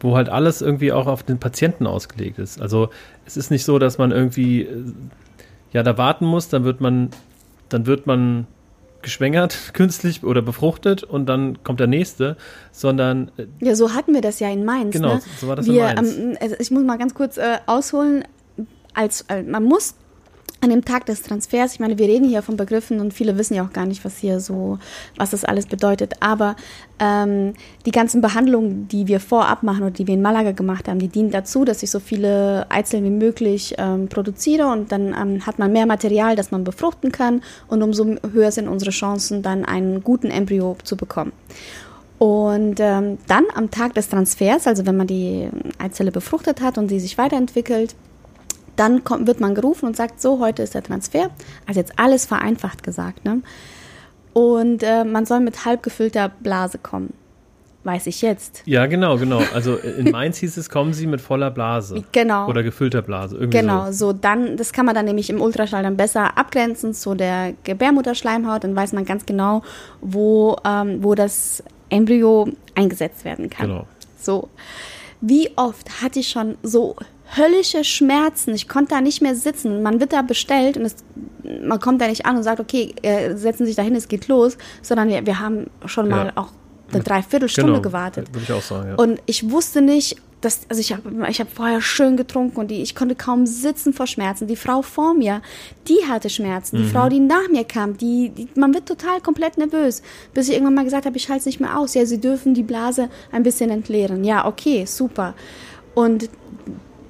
[0.00, 2.60] wo halt alles irgendwie auch auf den Patienten ausgelegt ist.
[2.60, 2.90] Also
[3.26, 4.84] es ist nicht so, dass man irgendwie äh,
[5.72, 7.10] ja da warten muss, dann wird man,
[7.68, 8.46] dann wird man
[9.02, 12.36] geschwängert, künstlich oder befruchtet und dann kommt der nächste,
[12.70, 13.30] sondern.
[13.36, 14.92] Äh, ja, so hatten wir das ja in Mainz.
[14.92, 15.22] Genau, ne?
[15.40, 16.16] so war das wir, in Mainz.
[16.16, 18.24] Ähm, also ich muss mal ganz kurz äh, ausholen.
[18.94, 19.94] Als, äh, man muss
[20.62, 23.54] an dem Tag des Transfers, ich meine, wir reden hier von Begriffen und viele wissen
[23.54, 24.78] ja auch gar nicht, was hier so,
[25.16, 26.14] was das alles bedeutet.
[26.20, 26.54] Aber
[27.00, 27.54] ähm,
[27.84, 31.08] die ganzen Behandlungen, die wir vorab machen oder die wir in Malaga gemacht haben, die
[31.08, 35.58] dienen dazu, dass ich so viele Eizellen wie möglich ähm, produziere und dann ähm, hat
[35.58, 40.04] man mehr Material, das man befruchten kann und umso höher sind unsere Chancen, dann einen
[40.04, 41.32] guten Embryo zu bekommen.
[42.18, 46.88] Und ähm, dann am Tag des Transfers, also wenn man die Eizelle befruchtet hat und
[46.88, 47.96] sie sich weiterentwickelt,
[48.76, 51.30] dann kommt, wird man gerufen und sagt, so, heute ist der Transfer.
[51.66, 53.24] Also jetzt alles vereinfacht gesagt.
[53.24, 53.42] Ne?
[54.32, 57.12] Und äh, man soll mit halb gefüllter Blase kommen.
[57.84, 58.62] Weiß ich jetzt.
[58.64, 59.42] Ja, genau, genau.
[59.54, 62.04] Also in Mainz hieß es, kommen Sie mit voller Blase.
[62.12, 62.48] Genau.
[62.48, 63.36] Oder gefüllter Blase.
[63.36, 63.92] Irgendwie genau, so.
[63.92, 68.62] so dann, das kann man dann nämlich im Ultraschall dann besser abgrenzen zu der Gebärmutterschleimhaut.
[68.62, 69.62] Dann weiß man ganz genau,
[70.00, 73.68] wo, ähm, wo das Embryo eingesetzt werden kann.
[73.68, 73.86] Genau.
[74.16, 74.48] So.
[75.20, 76.96] Wie oft hatte ich schon so
[77.36, 78.54] höllische Schmerzen.
[78.54, 79.82] Ich konnte da nicht mehr sitzen.
[79.82, 80.96] Man wird da bestellt und es,
[81.62, 84.08] man kommt da nicht an und sagt, okay, äh, setzen Sie sich da hin, es
[84.08, 86.16] geht los, sondern wir, wir haben schon ja.
[86.16, 86.48] mal auch
[86.92, 87.82] eine Dreiviertelstunde genau.
[87.82, 88.28] gewartet.
[88.32, 88.94] Würde ich auch sagen, ja.
[88.96, 92.82] Und ich wusste nicht, dass, also ich habe ich hab vorher schön getrunken und die,
[92.82, 94.48] ich konnte kaum sitzen vor Schmerzen.
[94.48, 95.40] Die Frau vor mir,
[95.88, 96.76] die hatte Schmerzen.
[96.76, 96.88] Die mhm.
[96.88, 100.02] Frau, die nach mir kam, die, die, man wird total komplett nervös.
[100.34, 101.94] Bis ich irgendwann mal gesagt habe, ich halte es nicht mehr aus.
[101.94, 104.24] Ja, sie dürfen die Blase ein bisschen entleeren.
[104.24, 105.34] Ja, okay, super.
[105.94, 106.28] Und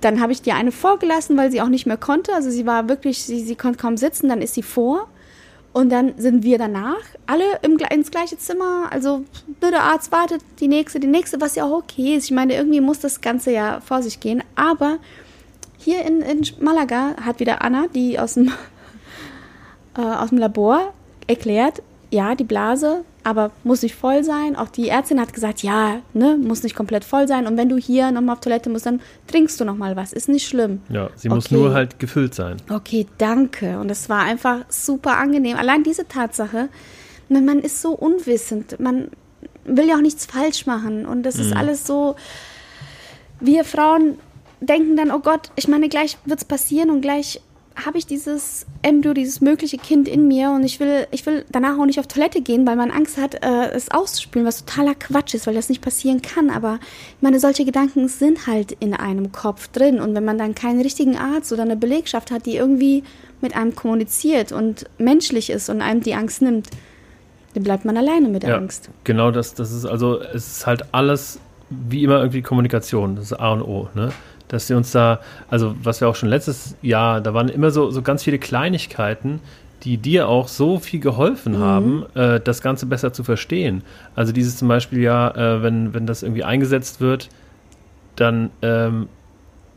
[0.04, 2.34] dann habe ich die eine vorgelassen, weil sie auch nicht mehr konnte.
[2.34, 5.08] Also sie war wirklich, sie, sie konnte kaum sitzen, dann ist sie vor.
[5.72, 8.88] Und dann sind wir danach alle im, ins gleiche Zimmer.
[8.90, 9.24] Also
[9.62, 12.26] der Arzt wartet, die nächste, die nächste, was ja auch okay ist.
[12.26, 14.42] Ich meine, irgendwie muss das Ganze ja vor sich gehen.
[14.54, 14.98] Aber
[15.78, 18.48] hier in, in Malaga hat wieder Anna, die aus dem,
[19.96, 20.92] äh, aus dem Labor,
[21.26, 24.56] erklärt, ja, die Blase aber muss nicht voll sein.
[24.56, 27.46] Auch die Ärztin hat gesagt, ja, ne, muss nicht komplett voll sein.
[27.46, 30.12] Und wenn du hier nochmal auf Toilette musst, dann trinkst du nochmal was.
[30.12, 30.80] Ist nicht schlimm.
[30.88, 31.34] Ja, sie okay.
[31.34, 32.56] muss nur halt gefüllt sein.
[32.70, 33.78] Okay, danke.
[33.78, 35.56] Und es war einfach super angenehm.
[35.56, 36.68] Allein diese Tatsache,
[37.28, 38.78] man ist so unwissend.
[38.80, 39.08] Man
[39.64, 41.06] will ja auch nichts falsch machen.
[41.06, 41.42] Und das mhm.
[41.42, 42.16] ist alles so,
[43.40, 44.18] wir Frauen
[44.60, 47.40] denken dann, oh Gott, ich meine, gleich wird es passieren und gleich
[47.76, 51.78] habe ich dieses Embryo, dieses mögliche Kind in mir und ich will, ich will danach
[51.78, 55.34] auch nicht auf Toilette gehen, weil man Angst hat, äh, es auszuspülen, was totaler Quatsch
[55.34, 56.50] ist, weil das nicht passieren kann.
[56.50, 56.78] Aber
[57.16, 60.80] ich meine, solche Gedanken sind halt in einem Kopf drin und wenn man dann keinen
[60.80, 63.04] richtigen Arzt oder eine Belegschaft hat, die irgendwie
[63.40, 66.68] mit einem kommuniziert und menschlich ist und einem die Angst nimmt,
[67.54, 68.90] dann bleibt man alleine mit der ja, Angst.
[69.04, 71.38] Genau, das, das ist also, es ist halt alles
[71.70, 74.12] wie immer irgendwie Kommunikation, das ist A und O, ne?
[74.52, 77.90] Dass sie uns da, also was wir auch schon letztes Jahr, da waren immer so,
[77.90, 79.40] so ganz viele Kleinigkeiten,
[79.82, 81.58] die dir auch so viel geholfen mhm.
[81.58, 83.82] haben, äh, das Ganze besser zu verstehen.
[84.14, 87.30] Also dieses zum Beispiel ja, äh, wenn, wenn das irgendwie eingesetzt wird,
[88.14, 89.08] dann, ähm,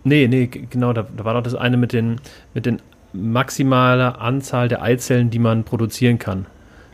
[0.04, 2.18] nee, nee, genau, da, da war doch das eine mit den,
[2.54, 2.82] mit den
[3.14, 6.48] maximaler Anzahl der Eizellen, die man produzieren kann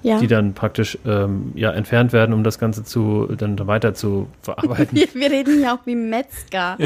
[0.03, 0.19] ja.
[0.19, 4.97] die dann praktisch ähm, ja, entfernt werden, um das Ganze zu, dann weiter zu verarbeiten.
[4.97, 6.77] wir, wir reden ja auch wie Metzger.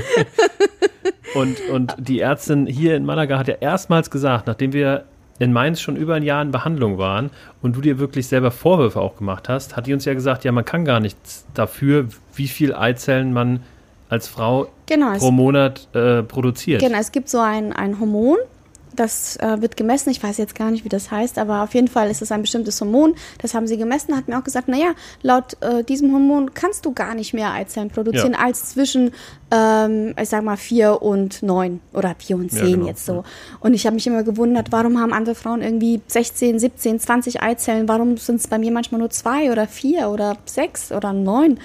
[1.36, 5.06] und, und die Ärztin hier in Malaga hat ja erstmals gesagt, nachdem wir
[5.40, 7.30] in Mainz schon über ein Jahr in Behandlung waren
[7.62, 10.52] und du dir wirklich selber Vorwürfe auch gemacht hast, hat die uns ja gesagt, ja,
[10.52, 13.62] man kann gar nichts dafür, wie viel Eizellen man
[14.08, 16.82] als Frau genau, pro Monat äh, produziert.
[16.82, 18.38] Genau, es gibt so ein, ein Hormon,
[18.96, 20.10] das äh, wird gemessen.
[20.10, 22.42] Ich weiß jetzt gar nicht, wie das heißt, aber auf jeden Fall ist es ein
[22.42, 23.16] bestimmtes Hormon.
[23.42, 26.94] Das haben sie gemessen, hat mir auch gesagt, naja, laut äh, diesem Hormon kannst du
[26.94, 28.40] gar nicht mehr Eizellen produzieren ja.
[28.40, 29.12] als zwischen,
[29.52, 32.88] ähm, ich sag mal, vier und neun oder vier und zehn ja, genau.
[32.88, 33.24] jetzt so.
[33.60, 37.88] Und ich habe mich immer gewundert, warum haben andere Frauen irgendwie 16, 17, 20 Eizellen?
[37.88, 41.60] Warum sind es bei mir manchmal nur zwei oder vier oder sechs oder neun?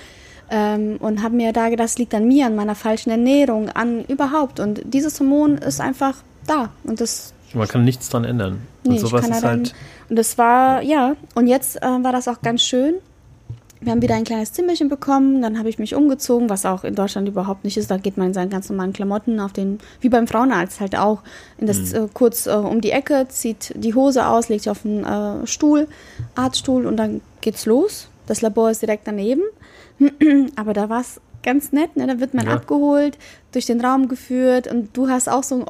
[0.53, 4.05] Ähm, und habe mir da gedacht, das liegt an mir, an meiner falschen Ernährung, an
[4.07, 4.59] überhaupt.
[4.59, 6.17] Und dieses Hormon ist einfach
[6.51, 6.71] da.
[6.85, 8.67] Und das Man kann nichts dran ändern.
[8.85, 9.75] Nee, und sowas ist halt.
[10.09, 12.95] Und das war, ja, und jetzt äh, war das auch ganz schön.
[13.83, 16.95] Wir haben wieder ein kleines Zimmerchen bekommen, dann habe ich mich umgezogen, was auch in
[16.95, 17.91] Deutschland überhaupt nicht ist.
[17.91, 21.23] Da geht man in seinen ganz normalen Klamotten auf den, wie beim Frauenarzt halt auch,
[21.57, 22.05] in das mhm.
[22.05, 25.47] äh, kurz äh, um die Ecke, zieht die Hose aus, legt sich auf den äh,
[25.47, 25.89] Stuhl,
[26.35, 28.09] Arztstuhl und dann geht's los.
[28.27, 29.43] Das Labor ist direkt daneben.
[30.57, 32.07] Aber da war es ganz nett, ne?
[32.07, 32.53] Da wird man ja.
[32.53, 33.17] abgeholt,
[33.53, 35.63] durch den Raum geführt und du hast auch so ein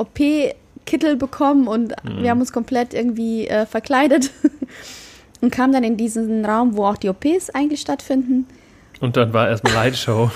[0.81, 2.23] OP-Kittel bekommen und mhm.
[2.23, 4.31] wir haben uns komplett irgendwie äh, verkleidet.
[5.41, 8.47] und kam dann in diesen Raum, wo auch die OPs eigentlich stattfinden.
[9.01, 10.31] Und dann war erstmal Lightshow.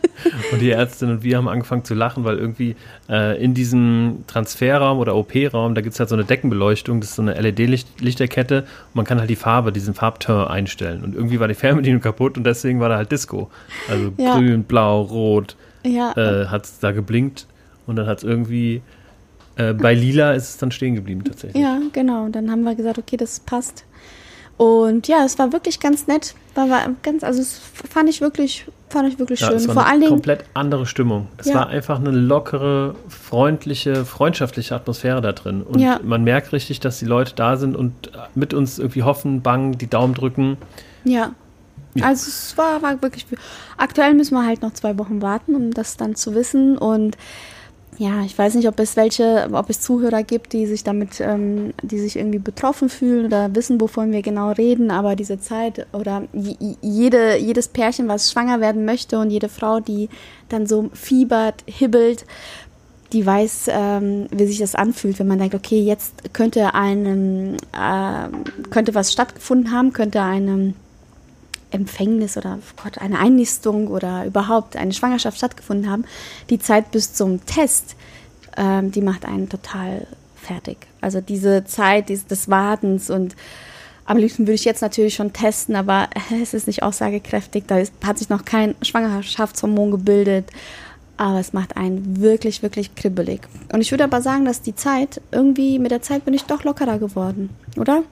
[0.52, 2.74] und die Ärztin und wir haben angefangen zu lachen, weil irgendwie
[3.10, 7.16] äh, in diesem Transferraum oder OP-Raum, da gibt es halt so eine Deckenbeleuchtung, das ist
[7.16, 11.04] so eine LED-Lichterkette und man kann halt die Farbe, diesen Farbton einstellen.
[11.04, 13.50] Und irgendwie war die Fernbedienung kaputt und deswegen war da halt Disco.
[13.90, 14.34] Also ja.
[14.34, 16.12] grün, blau, rot ja.
[16.16, 17.46] äh, hat es da geblinkt
[17.86, 18.80] und dann hat es irgendwie
[19.56, 21.62] äh, bei lila ist es dann stehen geblieben tatsächlich.
[21.62, 22.24] Ja, genau.
[22.24, 23.84] Und dann haben wir gesagt, okay, das passt.
[24.56, 26.34] Und ja, es war wirklich ganz nett.
[26.54, 29.56] War, war ganz, also es fand ich wirklich, fand ich wirklich ja, schön.
[29.56, 31.28] Es war Vor eine allen Dingen komplett andere Stimmung.
[31.36, 31.56] Es ja.
[31.56, 35.62] war einfach eine lockere, freundliche, freundschaftliche Atmosphäre da drin.
[35.62, 36.00] Und ja.
[36.02, 37.92] man merkt richtig, dass die Leute da sind und
[38.34, 40.56] mit uns irgendwie hoffen, bangen, die Daumen drücken.
[41.04, 41.34] Ja.
[42.00, 43.26] Also es war, war wirklich.
[43.76, 46.76] Aktuell müssen wir halt noch zwei Wochen warten, um das dann zu wissen.
[46.78, 47.16] Und
[47.98, 51.72] ja, ich weiß nicht, ob es welche, ob es Zuhörer gibt, die sich damit, ähm,
[51.82, 56.24] die sich irgendwie betroffen fühlen oder wissen, wovon wir genau reden, aber diese Zeit oder
[56.32, 60.10] jede, jedes Pärchen, was schwanger werden möchte und jede Frau, die
[60.50, 62.26] dann so fiebert, hibbelt,
[63.12, 68.28] die weiß, ähm, wie sich das anfühlt, wenn man denkt, okay, jetzt könnte einem, äh,
[68.70, 70.74] könnte was stattgefunden haben, könnte einem
[71.70, 76.04] Empfängnis oder oh Gott, eine Einnistung oder überhaupt eine Schwangerschaft stattgefunden haben,
[76.50, 77.96] die Zeit bis zum Test,
[78.56, 80.78] ähm, die macht einen total fertig.
[81.00, 83.34] Also diese Zeit des Wartens und
[84.06, 86.08] am liebsten würde ich jetzt natürlich schon testen, aber
[86.42, 87.64] es ist nicht aussagekräftig.
[87.66, 90.50] Da ist, hat sich noch kein Schwangerschaftshormon gebildet.
[91.18, 93.40] Aber es macht einen wirklich, wirklich kribbelig.
[93.72, 96.62] Und ich würde aber sagen, dass die Zeit, irgendwie mit der Zeit bin ich doch
[96.62, 97.48] lockerer geworden,
[97.78, 98.02] oder?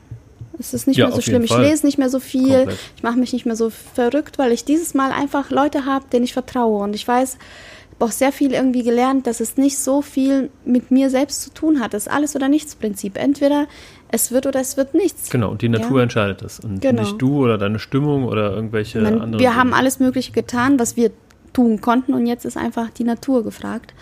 [0.59, 1.43] Es ist nicht ja, mehr so schlimm.
[1.45, 2.57] Ich lese nicht mehr so viel.
[2.57, 2.79] Komplett.
[2.97, 6.25] Ich mache mich nicht mehr so verrückt, weil ich dieses Mal einfach Leute habe, denen
[6.25, 6.83] ich vertraue.
[6.83, 10.51] Und ich weiß, ich habe auch sehr viel irgendwie gelernt, dass es nicht so viel
[10.65, 11.95] mit mir selbst zu tun hat.
[11.95, 13.17] Das ist alles oder nichts Prinzip.
[13.17, 13.67] Entweder
[14.09, 15.31] es wird oder es wird nichts.
[15.31, 16.03] Genau, und die Natur ja.
[16.05, 16.61] entscheidet das.
[16.61, 17.03] Und genau.
[17.03, 19.33] nicht du oder deine Stimmung oder irgendwelche Man, anderen.
[19.35, 19.57] Wir Dinge.
[19.57, 21.11] haben alles Mögliche getan, was wir
[21.53, 22.15] tun konnten.
[22.15, 23.95] Und jetzt ist einfach die Natur gefragt.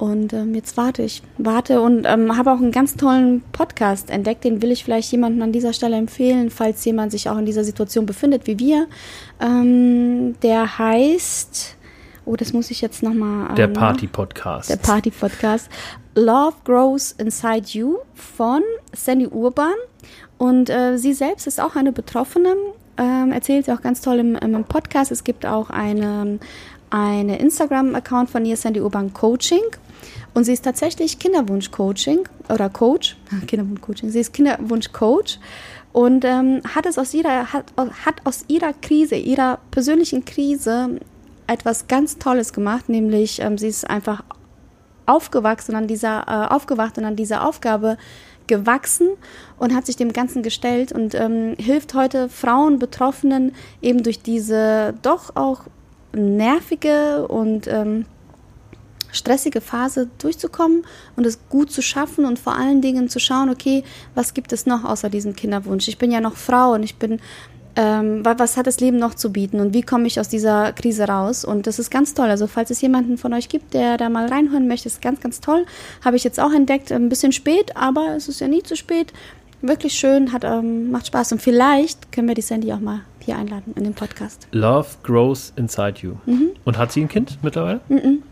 [0.00, 4.44] Und ähm, jetzt warte ich, warte und ähm, habe auch einen ganz tollen Podcast entdeckt.
[4.44, 7.64] Den will ich vielleicht jemandem an dieser Stelle empfehlen, falls jemand sich auch in dieser
[7.64, 8.86] Situation befindet wie wir.
[9.40, 11.76] Ähm, der heißt,
[12.24, 13.50] oh, das muss ich jetzt nochmal.
[13.50, 14.70] Ähm, der Party-Podcast.
[14.70, 15.68] Der Party-Podcast.
[16.14, 18.62] Love Grows Inside You von
[18.94, 19.74] Sandy Urban.
[20.38, 22.56] Und äh, sie selbst ist auch eine Betroffene,
[22.96, 25.12] ähm, erzählt sie auch ganz toll im, im Podcast.
[25.12, 26.38] Es gibt auch eine,
[26.88, 29.60] eine Instagram-Account von ihr, Sandy Urban Coaching.
[30.34, 33.16] Und sie ist tatsächlich Kinderwunsch-Coaching oder Coach,
[33.46, 35.38] Kinderwunsch-Coaching, sie ist Kinderwunsch-Coach
[35.92, 41.00] und ähm, hat es aus ihrer, hat, hat aus ihrer Krise, ihrer persönlichen Krise
[41.46, 44.22] etwas ganz Tolles gemacht, nämlich ähm, sie ist einfach
[45.06, 47.96] aufgewachsen an dieser, äh, aufgewacht und an dieser Aufgabe
[48.46, 49.08] gewachsen
[49.58, 54.94] und hat sich dem Ganzen gestellt und ähm, hilft heute Frauen, Betroffenen eben durch diese
[55.02, 55.62] doch auch
[56.12, 58.06] nervige und ähm,
[59.12, 60.84] stressige Phase durchzukommen
[61.16, 64.66] und es gut zu schaffen und vor allen Dingen zu schauen, okay, was gibt es
[64.66, 65.88] noch außer diesem Kinderwunsch?
[65.88, 67.20] Ich bin ja noch Frau und ich bin,
[67.76, 71.04] ähm, was hat das Leben noch zu bieten und wie komme ich aus dieser Krise
[71.04, 71.44] raus?
[71.44, 72.28] Und das ist ganz toll.
[72.28, 75.40] Also falls es jemanden von euch gibt, der da mal reinhören möchte, ist ganz, ganz
[75.40, 75.66] toll.
[76.04, 79.12] Habe ich jetzt auch entdeckt, ein bisschen spät, aber es ist ja nie zu spät.
[79.62, 83.36] Wirklich schön, hat, ähm, macht Spaß und vielleicht können wir die Sandy auch mal hier
[83.36, 84.48] einladen in den Podcast.
[84.52, 86.14] Love grows inside you.
[86.24, 86.50] Mhm.
[86.64, 87.80] Und hat sie ein Kind mittlerweile?
[87.88, 88.22] Mhm.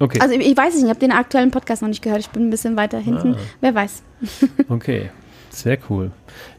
[0.00, 0.20] Okay.
[0.20, 2.20] Also ich weiß nicht, ich habe den aktuellen Podcast noch nicht gehört.
[2.20, 3.34] Ich bin ein bisschen weiter hinten.
[3.34, 3.38] Ah.
[3.60, 4.02] Wer weiß.
[4.68, 5.10] okay,
[5.50, 6.12] sehr cool.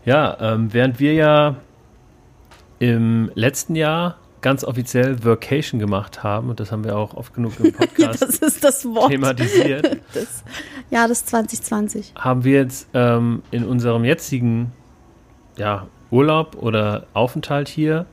[0.05, 1.55] Ja, ähm, während wir ja
[2.79, 7.59] im letzten Jahr ganz offiziell Workation gemacht haben, und das haben wir auch oft genug
[7.59, 9.11] im Podcast das ist das Wort.
[9.11, 9.99] thematisiert.
[10.13, 10.43] Das
[10.89, 12.13] Jahr des 2020.
[12.17, 14.71] Haben wir jetzt ähm, in unserem jetzigen
[15.57, 18.05] ja, Urlaub oder Aufenthalt hier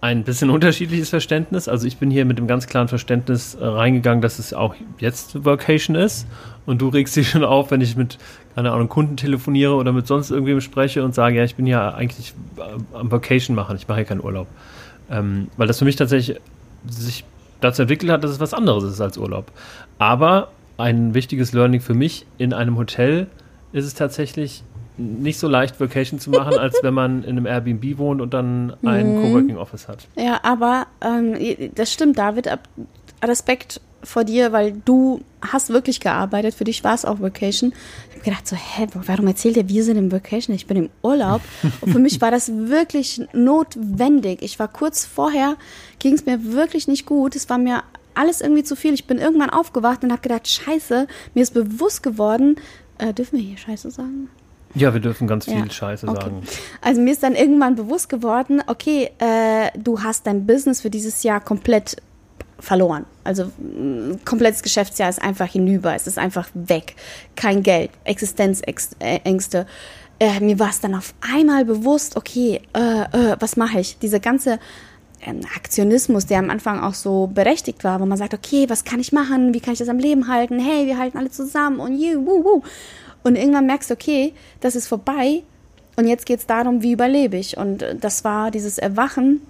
[0.00, 1.68] ein bisschen unterschiedliches Verständnis.
[1.68, 5.44] Also ich bin hier mit dem ganz klaren Verständnis äh, reingegangen, dass es auch jetzt
[5.44, 6.26] Vocation ist.
[6.66, 8.18] Und du regst dich schon auf, wenn ich mit,
[8.54, 11.94] keine Ahnung, Kunden telefoniere oder mit sonst irgendwem spreche und sage, ja, ich bin ja
[11.94, 14.46] eigentlich äh, am Vocation machen, ich mache ja keinen Urlaub.
[15.10, 16.38] Ähm, weil das für mich tatsächlich
[16.86, 17.24] sich
[17.60, 19.50] dazu entwickelt hat, dass es was anderes ist als Urlaub.
[19.98, 22.24] Aber ein wichtiges Learning für mich.
[22.38, 23.26] In einem Hotel
[23.72, 24.62] ist es tatsächlich
[24.98, 28.74] nicht so leicht, Vacation zu machen, als wenn man in einem Airbnb wohnt und dann
[28.82, 29.22] ein mhm.
[29.22, 30.06] Coworking Office hat.
[30.16, 31.36] Ja, aber ähm,
[31.74, 32.48] das stimmt, David.
[33.22, 36.54] Respekt vor dir, weil du hast wirklich gearbeitet.
[36.54, 37.72] Für dich war es auch Vacation.
[38.08, 40.54] Ich habe gedacht so, hä, warum erzählt ihr, wir sind im Vacation?
[40.54, 41.40] Ich bin im Urlaub.
[41.80, 44.42] Und für mich war das wirklich notwendig.
[44.42, 45.56] Ich war kurz vorher,
[45.98, 47.34] ging es mir wirklich nicht gut.
[47.34, 47.82] Es war mir
[48.14, 48.94] alles irgendwie zu viel.
[48.94, 52.56] Ich bin irgendwann aufgewacht und habe gedacht, scheiße, mir ist bewusst geworden,
[52.98, 54.28] äh, dürfen wir hier scheiße sagen?
[54.74, 55.70] Ja, wir dürfen ganz viel ja.
[55.70, 56.20] Scheiße okay.
[56.20, 56.42] sagen.
[56.80, 61.22] Also mir ist dann irgendwann bewusst geworden, okay, äh, du hast dein Business für dieses
[61.22, 61.96] Jahr komplett
[62.60, 63.06] verloren.
[63.24, 66.96] Also ein komplettes Geschäftsjahr ist einfach hinüber, es ist einfach weg.
[67.36, 69.66] Kein Geld, Existenzängste.
[70.20, 73.98] Äh, mir war es dann auf einmal bewusst, okay, äh, äh, was mache ich?
[73.98, 74.58] Diese ganze
[75.24, 78.98] ähm, Aktionismus, der am Anfang auch so berechtigt war, wo man sagt, okay, was kann
[78.98, 79.54] ich machen?
[79.54, 80.58] Wie kann ich das am Leben halten?
[80.58, 82.62] Hey, wir halten alle zusammen und you, woo, woo.
[83.22, 85.42] Und irgendwann merkst du, okay, das ist vorbei
[85.96, 87.56] und jetzt geht es darum, wie überlebe ich.
[87.56, 89.40] Und äh, das war dieses Erwachen,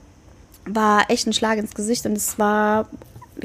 [0.64, 2.88] war echt ein Schlag ins Gesicht und es war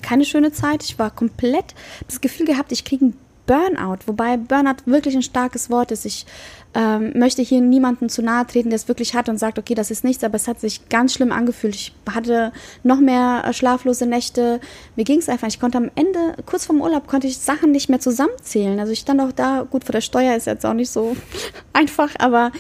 [0.02, 0.84] keine schöne Zeit.
[0.84, 1.76] Ich war komplett
[2.08, 6.06] das Gefühl gehabt, ich kriege einen Burnout, wobei Burnout wirklich ein starkes Wort ist.
[6.06, 6.26] Ich
[6.74, 9.92] ähm, möchte hier niemandem zu nahe treten, der es wirklich hat und sagt, okay, das
[9.92, 11.76] ist nichts, aber es hat sich ganz schlimm angefühlt.
[11.76, 12.52] Ich hatte
[12.84, 14.60] noch mehr äh, schlaflose Nächte.
[14.96, 15.48] Mir ging es einfach.
[15.48, 18.80] Ich konnte am Ende, kurz vorm Urlaub, konnte ich Sachen nicht mehr zusammenzählen.
[18.80, 21.16] Also ich stand auch da, gut, vor der Steuer ist jetzt auch nicht so
[21.74, 22.52] einfach, aber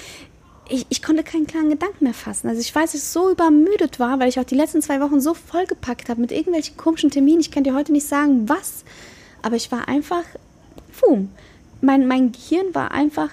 [0.70, 2.48] ich, ich konnte keinen klaren Gedanken mehr fassen.
[2.48, 5.22] Also ich weiß, dass ich so übermüdet war, weil ich auch die letzten zwei Wochen
[5.22, 7.42] so vollgepackt habe mit irgendwelchen komischen Terminen.
[7.42, 8.84] Ich kann dir heute nicht sagen, was.
[9.42, 10.24] Aber ich war einfach,
[11.00, 11.28] puh,
[11.82, 13.30] mein, mein Gehirn war einfach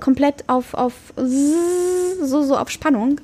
[0.00, 3.20] komplett auf, auf so, so auf Spannung.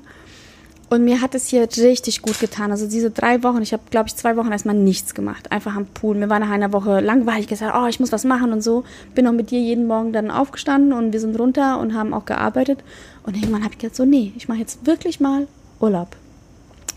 [0.91, 2.71] Und mir hat es hier richtig gut getan.
[2.71, 5.51] Also diese drei Wochen, ich habe, glaube ich, zwei Wochen erstmal nichts gemacht.
[5.51, 6.17] Einfach am Pool.
[6.17, 8.85] Mir war nach einer Woche langweilig gesagt, oh, ich muss was machen und so.
[9.15, 12.27] Bin auch mit dir jeden Morgen dann aufgestanden und wir sind runter und haben auch
[12.27, 12.81] gearbeitet.
[13.25, 15.47] Und irgendwann habe ich gesagt, so, nee, ich mache jetzt wirklich mal
[15.81, 16.15] Urlaub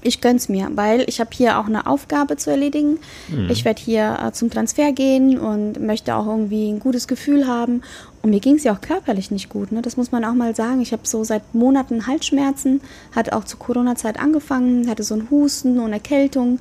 [0.05, 2.99] ich gönn's mir, weil ich habe hier auch eine Aufgabe zu erledigen.
[3.27, 3.49] Mhm.
[3.49, 7.81] Ich werde hier äh, zum Transfer gehen und möchte auch irgendwie ein gutes Gefühl haben.
[8.21, 9.71] Und mir ging es ja auch körperlich nicht gut.
[9.71, 9.81] Ne?
[9.81, 10.81] Das muss man auch mal sagen.
[10.81, 12.81] Ich habe so seit Monaten Halsschmerzen,
[13.15, 16.59] hat auch zur Corona-Zeit angefangen, hatte so einen Husten und Erkältung.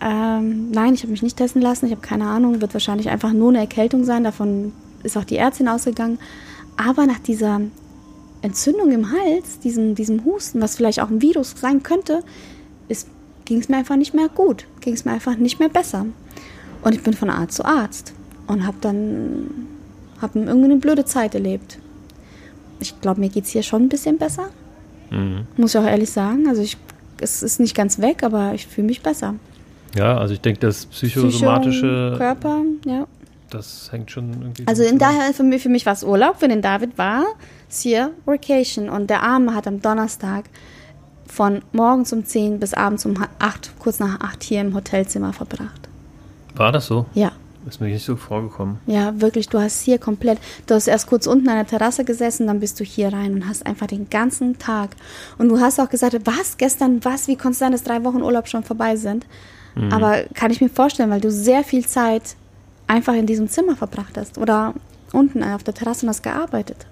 [0.00, 1.86] Ähm, nein, ich habe mich nicht testen lassen.
[1.86, 2.60] Ich habe keine Ahnung.
[2.60, 4.24] Wird wahrscheinlich einfach nur eine Erkältung sein.
[4.24, 4.72] Davon
[5.02, 6.18] ist auch die Ärztin ausgegangen.
[6.76, 7.60] Aber nach dieser
[8.42, 12.22] Entzündung im Hals, diesem, diesem Husten, was vielleicht auch ein Virus sein könnte,
[13.50, 16.06] ging es mir einfach nicht mehr gut, ging es mir einfach nicht mehr besser.
[16.82, 18.14] Und ich bin von Arzt zu Arzt
[18.46, 19.66] und habe dann
[20.22, 21.78] hab irgendwie eine blöde Zeit erlebt.
[22.78, 24.50] Ich glaube, mir geht es hier schon ein bisschen besser.
[25.10, 25.48] Mhm.
[25.56, 26.46] Muss ich auch ehrlich sagen.
[26.48, 26.76] Also ich,
[27.20, 29.34] es ist nicht ganz weg, aber ich fühle mich besser.
[29.96, 33.08] Ja, also ich denke, das psychosomatische Psycho, Körper, ja.
[33.50, 34.64] Das hängt schon irgendwie.
[34.68, 37.24] Also in daher für mich, für mich war es Urlaub, für den David war
[37.68, 40.44] es hier Vacation und der Arme hat am Donnerstag
[41.30, 45.88] von morgens um 10 bis abends um 8, kurz nach 8 hier im Hotelzimmer verbracht.
[46.54, 47.06] War das so?
[47.14, 47.32] Ja.
[47.68, 48.78] Ist mir nicht so vorgekommen.
[48.86, 49.48] Ja, wirklich.
[49.48, 52.80] Du hast hier komplett, du hast erst kurz unten an der Terrasse gesessen, dann bist
[52.80, 54.90] du hier rein und hast einfach den ganzen Tag.
[55.36, 58.22] Und du hast auch gesagt, was, gestern, was, wie konnte es sein, dass drei Wochen
[58.22, 59.26] Urlaub schon vorbei sind?
[59.74, 59.92] Mhm.
[59.92, 62.34] Aber kann ich mir vorstellen, weil du sehr viel Zeit
[62.86, 64.74] einfach in diesem Zimmer verbracht hast oder
[65.12, 66.86] unten auf der Terrasse und hast gearbeitet.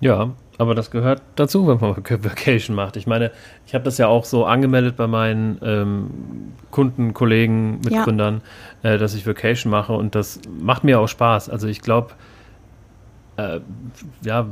[0.00, 2.96] Ja, aber das gehört dazu, wenn man Vacation macht.
[2.96, 3.30] Ich meine,
[3.66, 6.10] ich habe das ja auch so angemeldet bei meinen ähm,
[6.70, 8.42] Kunden, Kollegen, Mitgründern,
[8.82, 8.92] ja.
[8.92, 11.50] äh, dass ich Vacation mache und das macht mir auch Spaß.
[11.50, 12.12] Also ich glaube,
[13.36, 13.60] äh,
[14.22, 14.46] ja,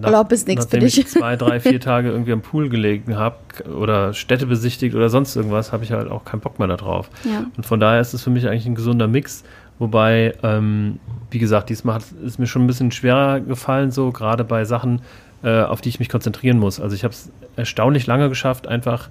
[0.00, 0.98] nach, Urlaub ist nichts für dich.
[0.98, 3.36] ich zwei, drei, vier Tage irgendwie am Pool gelegen habe
[3.72, 7.10] oder Städte besichtigt oder sonst irgendwas, habe ich halt auch keinen Bock mehr darauf.
[7.24, 7.44] Ja.
[7.56, 9.44] Und von daher ist es für mich eigentlich ein gesunder Mix.
[9.78, 10.98] Wobei, ähm,
[11.30, 15.02] wie gesagt, diesmal ist mir schon ein bisschen schwerer gefallen, so gerade bei Sachen,
[15.42, 16.80] äh, auf die ich mich konzentrieren muss.
[16.80, 19.08] Also ich habe es erstaunlich lange geschafft, einfach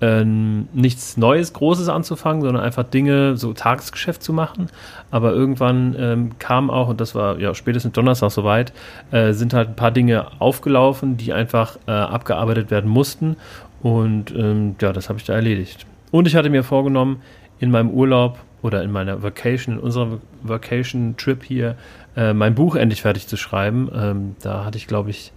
[0.00, 4.68] äh, nichts Neues, Großes anzufangen, sondern einfach Dinge, so Tagesgeschäft zu machen.
[5.10, 8.72] Aber irgendwann ähm, kam auch, und das war ja spätestens Donnerstag soweit,
[9.10, 13.36] äh, sind halt ein paar Dinge aufgelaufen, die einfach äh, abgearbeitet werden mussten.
[13.82, 15.86] Und ähm, ja, das habe ich da erledigt.
[16.10, 17.22] Und ich hatte mir vorgenommen,
[17.60, 21.76] in meinem Urlaub oder in meiner Vacation, in unserer Vacation-Trip hier,
[22.16, 23.90] äh, mein Buch endlich fertig zu schreiben.
[23.94, 25.32] Ähm, da hatte ich, glaube ich,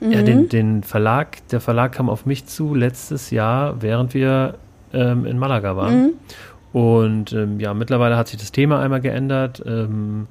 [0.00, 0.12] Mhm.
[0.12, 4.54] Ja, den, den, Verlag, der Verlag kam auf mich zu letztes Jahr, während wir
[4.92, 6.02] ähm, in Malaga waren.
[6.02, 6.12] Mhm.
[6.72, 9.62] Und ähm, ja, mittlerweile hat sich das Thema einmal geändert.
[9.66, 10.26] Ähm,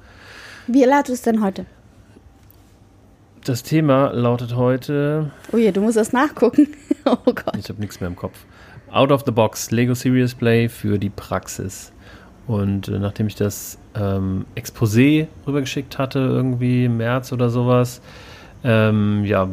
[0.66, 1.66] Wie lautet es denn heute?
[3.44, 5.30] Das Thema lautet heute.
[5.52, 6.68] Oh je, du musst das nachgucken.
[7.04, 7.56] oh Gott.
[7.58, 8.38] Ich habe nichts mehr im Kopf.
[8.90, 11.92] Out of the Box, Lego Serious Play für die Praxis.
[12.46, 18.00] Und äh, nachdem ich das ähm, Exposé rübergeschickt hatte, irgendwie im März oder sowas,
[18.64, 19.48] ähm, ja,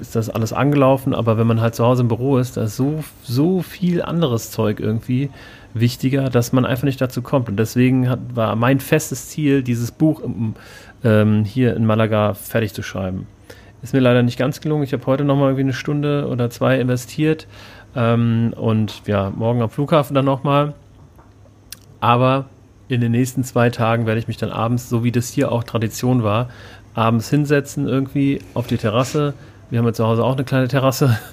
[0.00, 1.14] ist das alles angelaufen.
[1.14, 4.50] Aber wenn man halt zu Hause im Büro ist, da ist so, so viel anderes
[4.50, 5.30] Zeug irgendwie
[5.74, 7.48] wichtiger, dass man einfach nicht dazu kommt.
[7.48, 10.54] Und deswegen hat, war mein festes Ziel, dieses Buch im,
[11.04, 13.26] ähm, hier in Malaga fertig zu schreiben.
[13.82, 14.82] Ist mir leider nicht ganz gelungen.
[14.82, 17.46] Ich habe heute nochmal irgendwie eine Stunde oder zwei investiert.
[17.94, 20.74] Ähm, und ja, morgen am Flughafen dann nochmal.
[22.00, 22.46] Aber
[22.88, 25.62] in den nächsten zwei Tagen werde ich mich dann abends, so wie das hier auch
[25.62, 26.48] Tradition war,
[26.98, 29.34] abends hinsetzen irgendwie auf die Terrasse.
[29.70, 31.18] Wir haben ja zu Hause auch eine kleine Terrasse.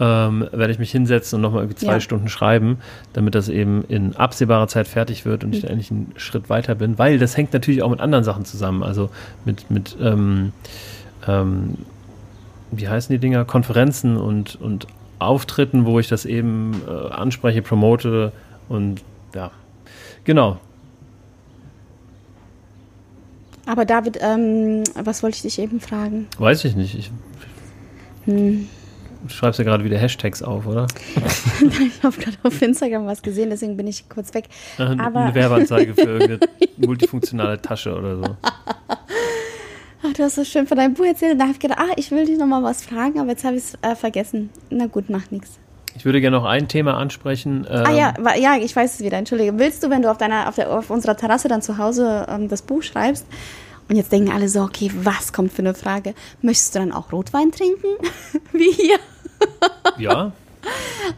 [0.00, 2.00] Ähm, werde ich mich hinsetzen und nochmal irgendwie zwei ja.
[2.00, 2.78] Stunden schreiben,
[3.12, 5.54] damit das eben in absehbarer Zeit fertig wird und mhm.
[5.54, 8.44] ich dann endlich einen Schritt weiter bin, weil das hängt natürlich auch mit anderen Sachen
[8.44, 9.10] zusammen, also
[9.44, 10.50] mit, mit ähm,
[11.28, 11.76] ähm,
[12.72, 14.88] wie heißen die Dinger, Konferenzen und, und
[15.20, 18.32] Auftritten, wo ich das eben äh, anspreche, promote
[18.68, 19.00] und
[19.32, 19.52] ja,
[20.24, 20.58] genau.
[23.66, 26.26] Aber David, ähm, was wollte ich dich eben fragen?
[26.38, 26.94] Weiß ich nicht.
[26.94, 27.10] Ich,
[28.24, 28.68] hm.
[29.22, 30.86] Du schreibst ja gerade wieder Hashtags auf, oder?
[31.80, 34.48] ich habe gerade auf Instagram was gesehen, deswegen bin ich kurz weg.
[34.76, 36.40] Aber eine Werbeanzeige für irgendeine
[36.76, 38.36] multifunktionale Tasche oder so.
[40.02, 41.94] Ach, du hast so schön von deinem Buch erzählt und da habe ich gedacht, ah,
[41.96, 44.50] ich will dich nochmal was fragen, aber jetzt habe ich es äh, vergessen.
[44.68, 45.58] Na gut, macht nichts.
[45.96, 47.66] Ich würde gerne noch ein Thema ansprechen.
[47.70, 49.58] Ähm ah ja, ja, ich weiß es wieder, entschuldige.
[49.58, 52.48] Willst du, wenn du auf, deiner, auf, der, auf unserer Terrasse dann zu Hause ähm,
[52.48, 53.26] das Buch schreibst
[53.88, 56.14] und jetzt denken alle so, okay, was kommt für eine Frage?
[56.42, 57.88] Möchtest du dann auch Rotwein trinken?
[58.52, 58.98] Wie hier?
[59.98, 60.32] ja.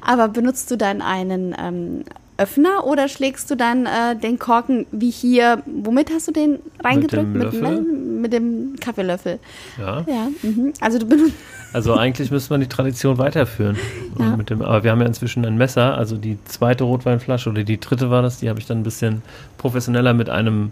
[0.00, 2.04] Aber benutzt du dann einen ähm,
[2.38, 5.62] Öffner oder schlägst du dann äh, den Korken wie hier?
[5.66, 7.28] Womit hast du den reingedrückt?
[7.28, 9.38] Mit dem, mit, mit dem Kaffeelöffel.
[9.78, 10.04] Ja.
[10.06, 10.28] Ja.
[10.42, 10.72] Mhm.
[10.80, 11.34] Also du benutzt.
[11.72, 13.76] Also eigentlich müsste man die Tradition weiterführen.
[14.18, 14.34] Ja.
[14.34, 17.78] Mit dem, aber wir haben ja inzwischen ein Messer, also die zweite Rotweinflasche oder die
[17.78, 19.20] dritte war das, die habe ich dann ein bisschen
[19.58, 20.70] professioneller mit einem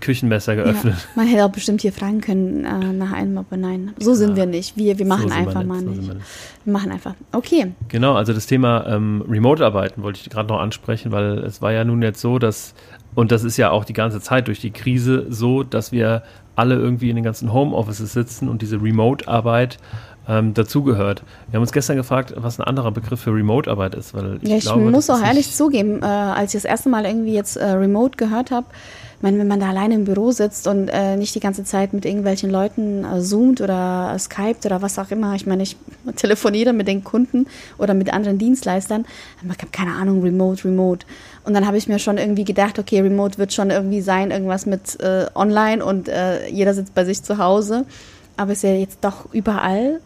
[0.00, 0.94] Küchenmesser geöffnet.
[0.94, 3.92] Ja, man hätte auch bestimmt hier fragen können äh, nach einem, aber nein.
[3.98, 4.76] So sind wir nicht.
[4.76, 6.02] Wir, wir machen so einfach mal nicht.
[6.02, 6.16] So wir,
[6.64, 7.14] wir machen einfach.
[7.32, 7.72] Okay.
[7.88, 11.84] Genau, also das Thema ähm, Remote-Arbeiten wollte ich gerade noch ansprechen, weil es war ja
[11.84, 12.74] nun jetzt so, dass,
[13.14, 16.22] und das ist ja auch die ganze Zeit durch die Krise so, dass wir
[16.56, 19.78] alle irgendwie in den ganzen Homeoffices sitzen und diese Remote-Arbeit
[20.28, 21.22] ähm, dazugehört.
[21.48, 24.14] Wir haben uns gestern gefragt, was ein anderer Begriff für Remote-Arbeit ist.
[24.14, 27.06] Weil ich ja, ich glaube, muss auch ehrlich zugeben, äh, als ich das erste Mal
[27.06, 28.66] irgendwie jetzt äh, Remote gehört habe,
[29.18, 31.92] ich meine, wenn man da alleine im Büro sitzt und äh, nicht die ganze Zeit
[31.92, 35.76] mit irgendwelchen Leuten äh, zoomt oder äh, skypt oder was auch immer, ich meine, ich
[36.16, 37.46] telefoniere mit den Kunden
[37.78, 39.06] oder mit anderen Dienstleistern,
[39.42, 41.04] ich habe keine Ahnung, remote, remote.
[41.44, 44.66] Und dann habe ich mir schon irgendwie gedacht, okay, remote wird schon irgendwie sein, irgendwas
[44.66, 47.86] mit äh, online und äh, jeder sitzt bei sich zu Hause.
[48.36, 50.00] Aber es ist ja jetzt doch überall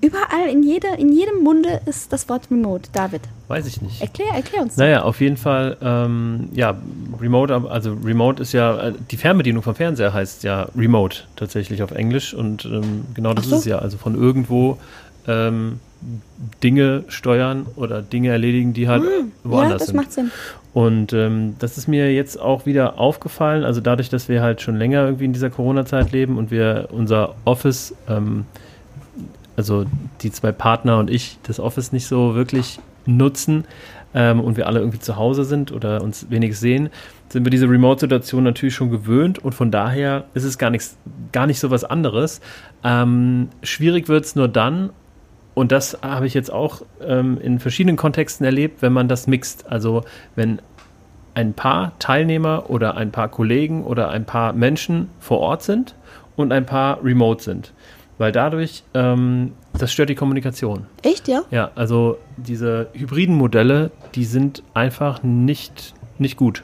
[0.00, 2.90] Überall, in, jeder, in jedem Munde ist das Wort Remote.
[2.92, 3.22] David.
[3.46, 4.00] Weiß ich nicht.
[4.00, 4.76] Erklär, erklär uns.
[4.76, 6.76] Naja, auf jeden Fall, ähm, ja,
[7.20, 11.90] Remote, also Remote ist ja, äh, die Fernbedienung vom Fernseher heißt ja Remote tatsächlich auf
[11.90, 13.56] Englisch und ähm, genau das so.
[13.56, 13.78] ist es ja.
[13.78, 14.78] Also von irgendwo
[15.26, 15.80] ähm,
[16.62, 19.96] Dinge steuern oder Dinge erledigen, die halt hm, woanders ja, das sind.
[19.96, 20.30] Macht Sinn.
[20.72, 24.76] Und ähm, das ist mir jetzt auch wieder aufgefallen, also dadurch, dass wir halt schon
[24.76, 28.46] länger irgendwie in dieser Corona-Zeit leben und wir unser Office ähm,
[29.56, 29.84] also
[30.22, 33.64] die zwei Partner und ich, das Office nicht so wirklich nutzen
[34.14, 36.90] ähm, und wir alle irgendwie zu Hause sind oder uns wenig sehen,
[37.28, 40.96] sind wir diese Remote-Situation natürlich schon gewöhnt und von daher ist es gar, nichts,
[41.32, 42.40] gar nicht so was anderes.
[42.82, 44.90] Ähm, schwierig wird es nur dann,
[45.54, 49.70] und das habe ich jetzt auch ähm, in verschiedenen Kontexten erlebt, wenn man das mixt.
[49.70, 50.02] Also
[50.34, 50.60] wenn
[51.34, 55.94] ein paar Teilnehmer oder ein paar Kollegen oder ein paar Menschen vor Ort sind
[56.36, 57.72] und ein paar remote sind.
[58.18, 60.86] Weil dadurch, ähm, das stört die Kommunikation.
[61.02, 61.42] Echt, ja?
[61.50, 66.62] Ja, also diese hybriden Modelle, die sind einfach nicht, nicht gut.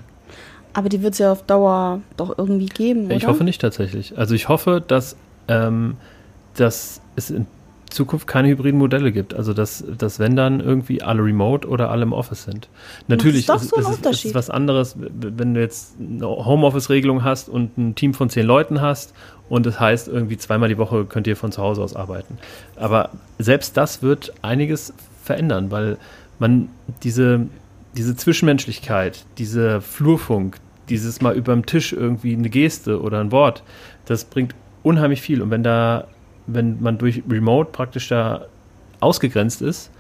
[0.73, 3.17] Aber die wird es ja auf Dauer doch irgendwie geben, oder?
[3.17, 4.17] Ich hoffe nicht tatsächlich.
[4.17, 5.17] Also ich hoffe, dass,
[5.49, 5.97] ähm,
[6.55, 7.47] dass es in
[7.91, 9.35] Zukunft keine hybriden Modelle gibt.
[9.35, 12.69] Also dass, dass wenn dann irgendwie alle remote oder alle im Office sind.
[13.09, 16.27] Natürlich das ist, doch so ein ist, ist, ist was anderes, wenn du jetzt eine
[16.27, 19.13] Homeoffice-Regelung hast und ein Team von zehn Leuten hast
[19.51, 22.39] und das heißt, irgendwie zweimal die Woche könnt ihr von zu Hause aus arbeiten.
[22.77, 24.95] Aber selbst das wird einiges
[25.25, 25.99] verändern, weil
[26.39, 26.69] man
[27.03, 27.49] diese,
[27.97, 33.65] diese Zwischenmenschlichkeit, dieser Flurfunk, dieses mal über dem Tisch irgendwie eine Geste oder ein Wort,
[34.07, 35.43] das bringt unheimlich viel.
[35.43, 36.07] Und wenn da,
[36.47, 38.47] wenn man durch Remote praktisch da
[39.01, 39.91] ausgegrenzt ist,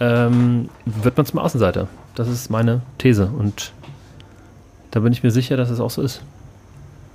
[0.00, 1.88] ähm, wird man zum Außenseiter.
[2.14, 3.72] Das ist meine These und
[4.92, 6.22] da bin ich mir sicher, dass es auch so ist.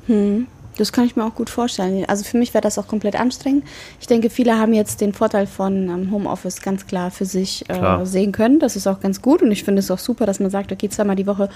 [0.06, 0.46] Hm.
[0.80, 2.06] Das kann ich mir auch gut vorstellen.
[2.08, 3.66] Also für mich wäre das auch komplett anstrengend.
[4.00, 8.06] Ich denke, viele haben jetzt den Vorteil von ähm, Homeoffice ganz klar für sich äh,
[8.06, 8.60] sehen können.
[8.60, 10.90] Das ist auch ganz gut und ich finde es auch super, dass man sagt, okay,
[10.90, 11.50] zweimal die Woche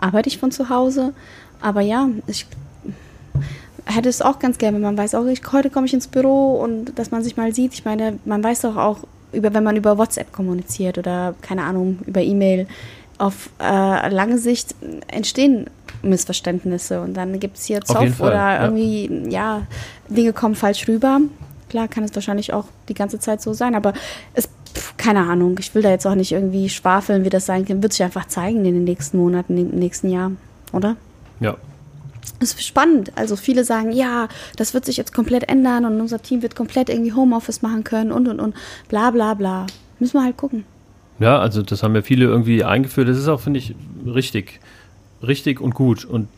[0.00, 1.14] arbeite ich von zu Hause.
[1.60, 2.46] Aber ja, ich
[3.86, 6.60] hätte es auch ganz gerne, wenn man weiß, auch ich, heute komme ich ins Büro
[6.60, 7.72] und dass man sich mal sieht.
[7.72, 8.98] Ich meine, man weiß doch auch,
[9.32, 12.66] über, wenn man über WhatsApp kommuniziert oder keine Ahnung, über E-Mail,
[13.18, 14.74] auf äh, lange Sicht
[15.08, 15.70] entstehen
[16.06, 18.64] Missverständnisse und dann gibt es hier Zoff oder ja.
[18.64, 19.62] irgendwie, ja,
[20.08, 21.20] Dinge kommen falsch rüber.
[21.68, 23.92] Klar kann es wahrscheinlich auch die ganze Zeit so sein, aber
[24.34, 27.64] es, pf, keine Ahnung, ich will da jetzt auch nicht irgendwie schwafeln, wie das sein
[27.64, 27.82] kann.
[27.82, 30.32] Wird sich einfach zeigen in den nächsten Monaten, im nächsten Jahr,
[30.72, 30.96] oder?
[31.40, 31.56] Ja.
[32.40, 33.12] Es ist spannend.
[33.14, 36.88] Also viele sagen, ja, das wird sich jetzt komplett ändern und unser Team wird komplett
[36.88, 38.54] irgendwie Homeoffice machen können und und und
[38.88, 39.66] bla bla bla.
[39.98, 40.64] Müssen wir halt gucken.
[41.18, 43.08] Ja, also das haben ja viele irgendwie eingeführt.
[43.08, 44.60] Das ist auch, finde ich, richtig.
[45.22, 46.04] Richtig und gut.
[46.04, 46.28] Und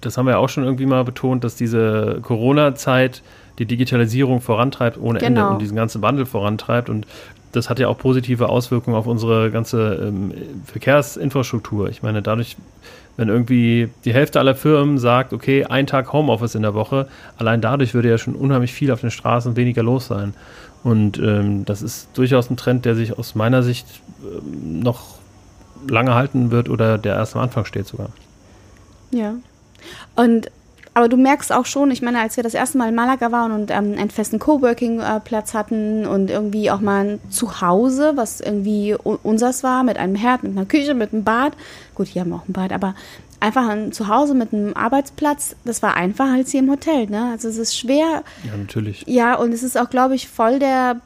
[0.00, 3.22] das haben wir auch schon irgendwie mal betont, dass diese Corona-Zeit
[3.58, 5.26] die Digitalisierung vorantreibt ohne genau.
[5.26, 6.88] Ende und diesen ganzen Wandel vorantreibt.
[6.88, 7.06] Und
[7.52, 10.32] das hat ja auch positive Auswirkungen auf unsere ganze ähm,
[10.66, 11.88] Verkehrsinfrastruktur.
[11.88, 12.56] Ich meine, dadurch,
[13.16, 17.06] wenn irgendwie die Hälfte aller Firmen sagt, okay, ein Tag Homeoffice in der Woche,
[17.38, 20.34] allein dadurch würde ja schon unheimlich viel auf den Straßen weniger los sein.
[20.82, 23.86] Und ähm, das ist durchaus ein Trend, der sich aus meiner Sicht
[24.22, 25.14] ähm, noch
[25.88, 28.08] lange halten wird oder der erst am Anfang steht sogar.
[29.10, 29.34] Ja.
[30.16, 30.50] Und
[30.96, 33.50] aber du merkst auch schon, ich meine, als wir das erste Mal in Malaga waren
[33.50, 39.64] und ähm, einen festen Coworking-Platz hatten und irgendwie auch mal ein Zuhause, was irgendwie unseres
[39.64, 41.54] war, mit einem Herd, mit einer Küche, mit einem Bad.
[41.96, 42.94] Gut, hier haben wir auch ein Bad, aber
[43.40, 47.06] einfach ein Zuhause mit einem Arbeitsplatz, das war einfacher als hier im Hotel.
[47.06, 47.30] Ne?
[47.32, 48.22] Also es ist schwer.
[48.44, 49.04] Ja, natürlich.
[49.08, 51.00] Ja, und es ist auch, glaube ich, voll der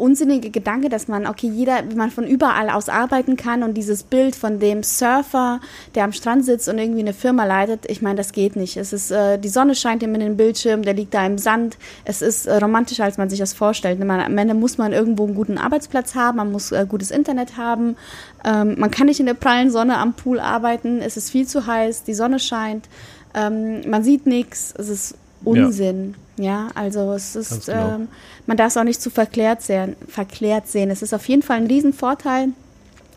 [0.00, 4.34] unsinnige Gedanke, dass man, okay, jeder, man von überall aus arbeiten kann und dieses Bild
[4.34, 5.60] von dem Surfer,
[5.94, 8.76] der am Strand sitzt und irgendwie eine Firma leitet, ich meine, das geht nicht.
[8.76, 11.76] Es ist, äh, die Sonne scheint ihm in den Bildschirm, der liegt da im Sand.
[12.04, 13.98] Es ist äh, romantischer, als man sich das vorstellt.
[13.98, 17.56] Man, am Ende muss man irgendwo einen guten Arbeitsplatz haben, man muss äh, gutes Internet
[17.56, 17.96] haben.
[18.44, 21.00] Ähm, man kann nicht in der prallen Sonne am Pool arbeiten.
[21.00, 22.88] Es ist viel zu heiß, die Sonne scheint.
[23.34, 24.74] Ähm, man sieht nichts.
[24.76, 25.14] Es ist
[25.44, 26.14] Unsinn.
[26.36, 27.94] Ja, ja also es ist, genau.
[27.94, 28.08] ähm,
[28.46, 30.90] man darf es auch nicht zu verklärt sehen, verklärt sehen.
[30.90, 32.54] Es ist auf jeden Fall ein Riesenvorteil, einen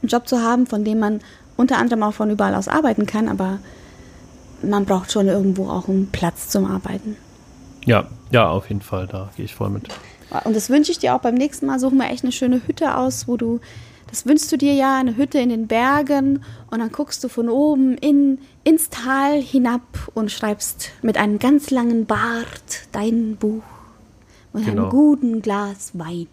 [0.04, 1.22] Job zu haben, von dem man
[1.58, 3.60] unter anderem auch von überall aus arbeiten kann, aber
[4.62, 7.18] man braucht schon irgendwo auch einen Platz zum Arbeiten.
[7.86, 9.90] Ja, ja, auf jeden Fall, da gehe ich voll mit.
[10.46, 11.80] Und das wünsche ich dir auch beim nächsten Mal.
[11.80, 13.60] Suchen wir echt eine schöne Hütte aus, wo du
[14.10, 17.50] das wünschst du dir ja, eine Hütte in den Bergen und dann guckst du von
[17.50, 19.82] oben in, ins Tal hinab
[20.14, 23.64] und schreibst mit einem ganz langen Bart dein Buch
[24.54, 24.84] und genau.
[24.84, 26.28] einem guten Glas Wein.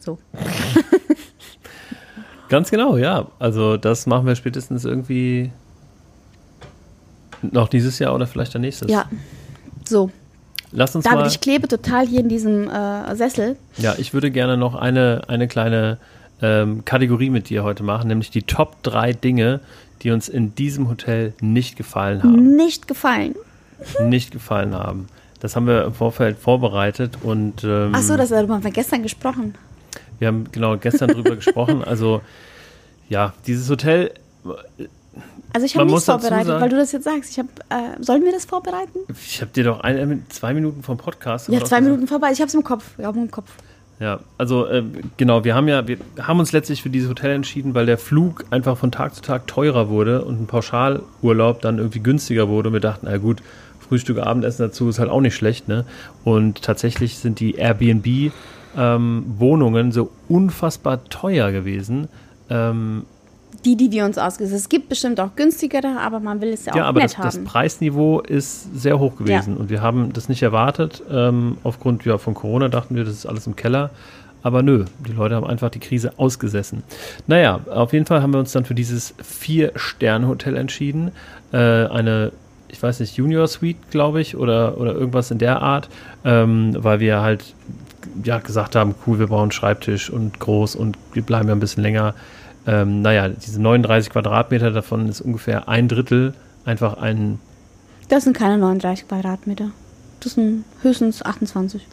[0.00, 0.18] So.
[2.48, 3.28] ganz genau, ja.
[3.38, 5.52] Also das machen wir spätestens irgendwie
[7.42, 8.90] noch dieses Jahr oder vielleicht dann nächstes.
[8.90, 9.08] Ja,
[9.84, 10.10] so.
[10.72, 11.28] Lass uns David, mal.
[11.28, 13.56] ich klebe total hier in diesem äh, Sessel.
[13.76, 15.98] Ja, ich würde gerne noch eine, eine kleine
[16.40, 19.60] ähm, Kategorie mit dir heute machen, nämlich die Top 3 Dinge,
[20.02, 22.56] die uns in diesem Hotel nicht gefallen haben.
[22.56, 23.34] Nicht gefallen.
[24.02, 25.08] Nicht gefallen haben.
[25.40, 27.64] Das haben wir im Vorfeld vorbereitet und.
[27.64, 29.54] Ähm, Ach so, das haben wir gestern gesprochen.
[30.18, 31.82] Wir haben genau gestern drüber gesprochen.
[31.82, 32.22] Also,
[33.08, 34.12] ja, dieses Hotel
[35.52, 37.30] also ich habe nichts vorbereitet, sagen, weil du das jetzt sagst.
[37.30, 38.98] Ich hab, äh, sollen wir das vorbereiten?
[39.24, 41.48] Ich habe dir doch ein, äh, zwei Minuten vom Podcast.
[41.48, 42.30] Ja, zwei Minuten vorbei.
[42.32, 42.84] Ich habe es im Kopf.
[42.98, 43.50] Ich im Kopf.
[44.00, 44.82] Ja, also äh,
[45.16, 48.44] genau, wir haben ja, wir haben uns letztlich für dieses Hotel entschieden, weil der Flug
[48.50, 52.70] einfach von Tag zu Tag teurer wurde und ein Pauschalurlaub dann irgendwie günstiger wurde.
[52.70, 53.42] Und wir dachten, na gut,
[53.78, 55.84] Frühstück, Abendessen dazu ist halt auch nicht schlecht, ne?
[56.24, 58.32] Und tatsächlich sind die Airbnb
[58.76, 62.08] ähm, Wohnungen so unfassbar teuer gewesen.
[62.50, 63.04] Ähm,
[63.64, 64.58] die, die wir uns ausgesucht haben.
[64.58, 67.18] Es gibt bestimmt auch günstigere, aber man will es ja auch ja, aber nett das,
[67.18, 67.24] haben.
[67.24, 69.60] das Preisniveau ist sehr hoch gewesen ja.
[69.60, 71.02] und wir haben das nicht erwartet.
[71.10, 73.90] Ähm, aufgrund ja, von Corona dachten wir, das ist alles im Keller.
[74.42, 76.82] Aber nö, die Leute haben einfach die Krise ausgesessen.
[77.26, 81.12] Naja, auf jeden Fall haben wir uns dann für dieses Vier-Sterne-Hotel entschieden.
[81.52, 82.32] Äh, eine,
[82.68, 85.88] ich weiß nicht, Junior Suite, glaube ich, oder, oder irgendwas in der Art,
[86.24, 87.54] ähm, weil wir halt
[88.24, 91.60] ja, gesagt haben, cool, wir bauen einen Schreibtisch und groß und wir bleiben ja ein
[91.60, 92.14] bisschen länger.
[92.66, 96.34] Ähm, naja, diese 39 Quadratmeter davon ist ungefähr ein Drittel
[96.64, 97.38] einfach ein.
[98.08, 99.70] Das sind keine 39 Quadratmeter.
[100.20, 101.86] Das sind höchstens 28.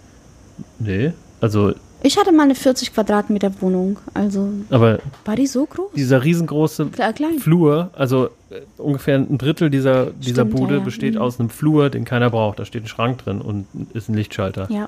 [0.80, 1.74] Nee, also.
[2.02, 4.50] Ich hatte mal eine 40 Quadratmeter Wohnung, also.
[4.70, 5.92] Aber war die so groß?
[5.96, 10.86] Dieser riesengroße Klar, Flur, also äh, ungefähr ein Drittel dieser, dieser Stimmt, Bude ja, ja.
[10.86, 11.22] besteht mhm.
[11.22, 12.60] aus einem Flur, den keiner braucht.
[12.60, 14.68] Da steht ein Schrank drin und ist ein Lichtschalter.
[14.72, 14.88] Ja.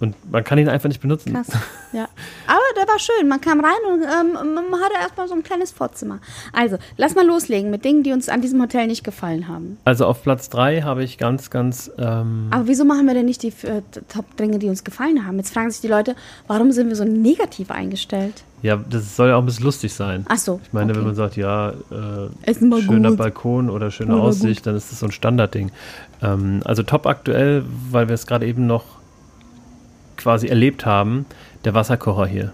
[0.00, 1.32] Und man kann ihn einfach nicht benutzen.
[1.32, 1.48] Krass.
[1.92, 2.04] Ja.
[2.46, 3.26] Aber der war schön.
[3.26, 6.20] Man kam rein und ähm, man hatte erstmal so ein kleines Vorzimmer.
[6.52, 9.76] Also, lass mal loslegen mit Dingen, die uns an diesem Hotel nicht gefallen haben.
[9.84, 11.90] Also auf Platz 3 habe ich ganz, ganz.
[11.98, 15.38] Ähm, Aber wieso machen wir denn nicht die äh, Top-Dinge, die uns gefallen haben?
[15.38, 16.14] Jetzt fragen sich die Leute,
[16.46, 18.44] warum sind wir so negativ eingestellt?
[18.62, 20.24] ja, das soll ja auch ein bisschen lustig sein.
[20.28, 20.60] Ach so.
[20.62, 20.98] Ich meine, okay.
[20.98, 23.18] wenn man sagt, ja, äh, schöner gut.
[23.18, 25.70] Balkon oder schöne Aussicht, dann ist das so ein Standardding.
[26.22, 28.99] Ähm, also top aktuell, weil wir es gerade eben noch
[30.20, 31.26] quasi erlebt haben,
[31.64, 32.52] der Wasserkocher hier.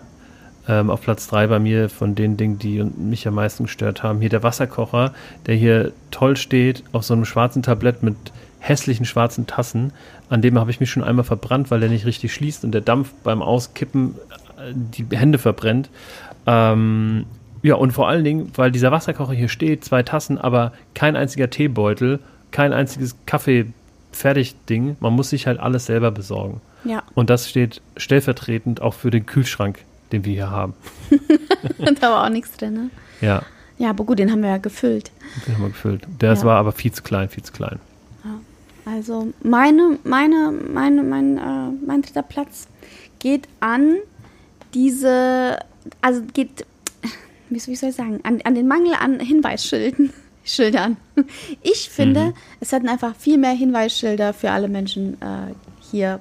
[0.69, 4.21] Ähm, auf Platz 3 bei mir von den Dingen, die mich am meisten gestört haben.
[4.21, 5.13] Hier der Wasserkocher,
[5.47, 8.17] der hier toll steht, auf so einem schwarzen Tablett mit
[8.59, 9.93] hässlichen schwarzen Tassen.
[10.29, 12.81] An dem habe ich mich schon einmal verbrannt, weil der nicht richtig schließt und der
[12.81, 14.17] Dampf beim Auskippen
[14.59, 15.89] äh, die Hände verbrennt.
[16.47, 17.27] Ähm,
[17.63, 21.51] ja, und vor allen Dingen, weil dieser Wasserkocher hier steht, zwei Tassen, aber kein einziger
[21.51, 23.17] Teebeutel, kein einziges
[24.17, 24.97] Kaffee-Fertig-Ding.
[25.01, 26.61] Man muss sich halt alles selber besorgen.
[26.85, 29.81] Ja, Und das steht stellvertretend auch für den Kühlschrank,
[30.13, 30.75] den wir hier haben.
[32.01, 32.91] da war auch nichts drin, ne?
[33.21, 33.43] Ja,
[33.79, 35.11] Ja, aber gut, den haben wir ja gefüllt.
[35.47, 36.03] den haben wir gefüllt.
[36.21, 36.43] Der Ja.
[36.45, 37.79] war aber viel zu klein, viel zu klein.
[38.85, 42.69] Also meine, meine, meine, mein, äh, mein dritter Platz
[43.19, 43.97] geht an
[44.75, 45.59] diese,
[46.01, 46.65] also geht,
[47.51, 50.13] wie, soll- wie soll ich sagen, an, an den Mangel an Hinweisschilden.
[50.47, 50.97] Schildern.
[51.63, 55.55] Ich finde, es hätten einfach viel mehr Hinweisschilder für alle Menschen äh,
[55.91, 56.21] hier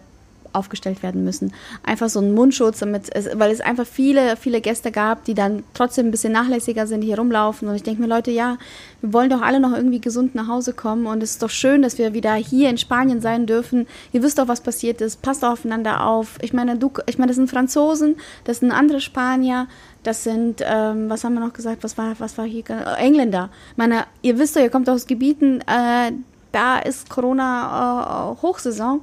[0.55, 1.53] aufgestellt werden müssen.
[1.83, 5.63] Einfach so ein Mundschutz, damit es, weil es einfach viele, viele Gäste gab, die dann
[5.73, 7.67] trotzdem ein bisschen nachlässiger sind, hier rumlaufen.
[7.67, 8.57] Und ich denke mir, Leute, ja,
[9.01, 11.05] wir wollen doch alle noch irgendwie gesund nach Hause kommen.
[11.05, 13.85] Und es ist doch schön, dass wir wieder hier in Spanien sein dürfen.
[14.13, 15.21] Ihr wisst doch, was passiert ist.
[15.21, 16.37] Passt aufeinander auf.
[16.41, 18.15] Ich meine, du, ich meine, das sind Franzosen,
[18.45, 19.67] das sind andere Spanier,
[20.07, 22.63] das sind, ähm, was haben wir noch gesagt, was war, was war hier,
[22.97, 23.49] Engländer.
[23.75, 26.11] Meine, ihr wisst doch, ihr kommt aus Gebieten, äh,
[26.51, 29.01] da ist Corona äh, Hochsaison.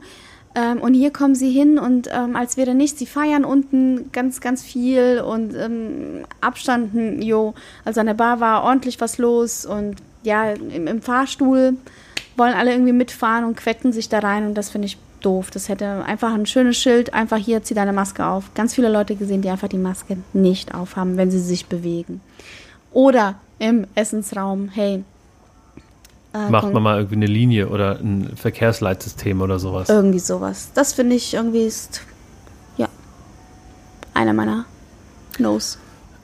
[0.55, 4.41] Ähm, und hier kommen sie hin und ähm, als wäre nichts, sie feiern unten ganz,
[4.41, 7.55] ganz viel und ähm, Abstand, hm, jo,
[7.87, 11.79] also an der Bar war ordentlich was los und ja, im, im Fahrstuhl
[12.37, 15.51] wollen alle irgendwie mitfahren und quecken sich da rein und das finde ich doof.
[15.51, 18.53] Das hätte einfach ein schönes Schild, einfach hier, zieh deine Maske auf.
[18.55, 22.21] Ganz viele Leute gesehen, die einfach die Maske nicht aufhaben, wenn sie sich bewegen.
[22.93, 25.05] Oder im Essensraum, hey.
[26.35, 29.89] äh, Macht man mal irgendwie eine Linie oder ein Verkehrsleitsystem oder sowas.
[29.89, 30.71] irgendwie sowas.
[30.75, 32.03] Das finde ich irgendwie ist,
[32.77, 32.89] ja,
[34.15, 34.65] einer meiner
[35.39, 35.79] No's.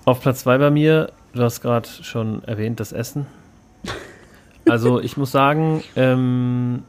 [0.04, 3.26] Auf Platz 2 bei mir, du hast gerade schon erwähnt, das Essen.
[4.68, 6.82] Also ich muss sagen, ähm,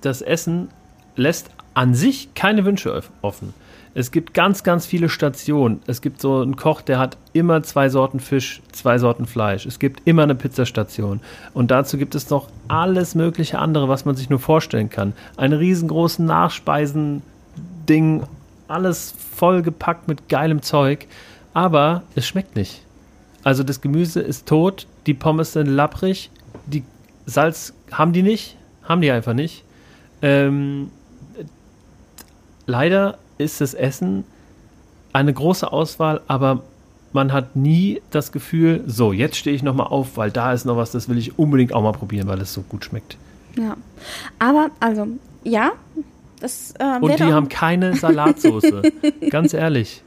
[0.00, 0.68] das Essen
[1.16, 3.54] lässt an sich keine Wünsche offen.
[3.96, 5.80] Es gibt ganz, ganz viele Stationen.
[5.86, 9.66] Es gibt so einen Koch, der hat immer zwei Sorten Fisch, zwei Sorten Fleisch.
[9.66, 11.20] Es gibt immer eine Pizzastation.
[11.52, 15.12] Und dazu gibt es noch alles mögliche andere, was man sich nur vorstellen kann.
[15.36, 18.24] Einen riesengroßen Nachspeisen-Ding,
[18.66, 21.06] alles vollgepackt mit geilem Zeug.
[21.52, 22.82] Aber es schmeckt nicht.
[23.44, 26.30] Also das Gemüse ist tot, die Pommes sind lapprig,
[26.66, 26.82] die
[27.26, 29.62] Salz haben die nicht, haben die einfach nicht.
[30.20, 30.90] Ähm,
[32.66, 34.24] leider ist das Essen
[35.12, 36.62] eine große Auswahl, aber
[37.12, 40.76] man hat nie das Gefühl, so, jetzt stehe ich nochmal auf, weil da ist noch
[40.76, 43.16] was, das will ich unbedingt auch mal probieren, weil es so gut schmeckt.
[43.56, 43.76] Ja.
[44.40, 45.06] Aber, also,
[45.44, 45.72] ja,
[46.40, 48.82] das äh, Und die haben keine Salatsoße.
[49.30, 50.02] Ganz ehrlich.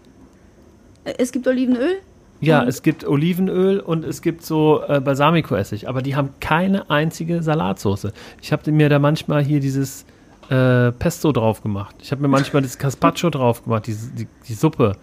[1.18, 2.00] Es gibt Olivenöl.
[2.42, 7.42] Ja, es gibt Olivenöl und es gibt so äh, Balsamico-Essig, aber die haben keine einzige
[7.42, 8.14] Salatsoße.
[8.42, 10.06] Ich habe mir da manchmal hier dieses
[10.50, 11.96] äh, Pesto drauf gemacht.
[12.02, 14.98] Ich habe mir manchmal das Caspacho drauf gemacht, diese, die, die Suppe.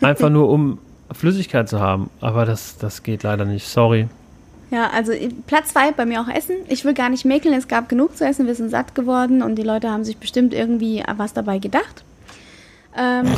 [0.00, 0.78] Einfach nur um
[1.12, 2.10] Flüssigkeit zu haben.
[2.20, 3.66] Aber das, das geht leider nicht.
[3.66, 4.08] Sorry.
[4.70, 6.56] Ja, also äh, Platz zwei bei mir auch Essen.
[6.68, 9.56] Ich will gar nicht mäkeln, es gab genug zu essen, wir sind satt geworden und
[9.56, 12.04] die Leute haben sich bestimmt irgendwie was dabei gedacht.
[12.96, 13.26] Ähm,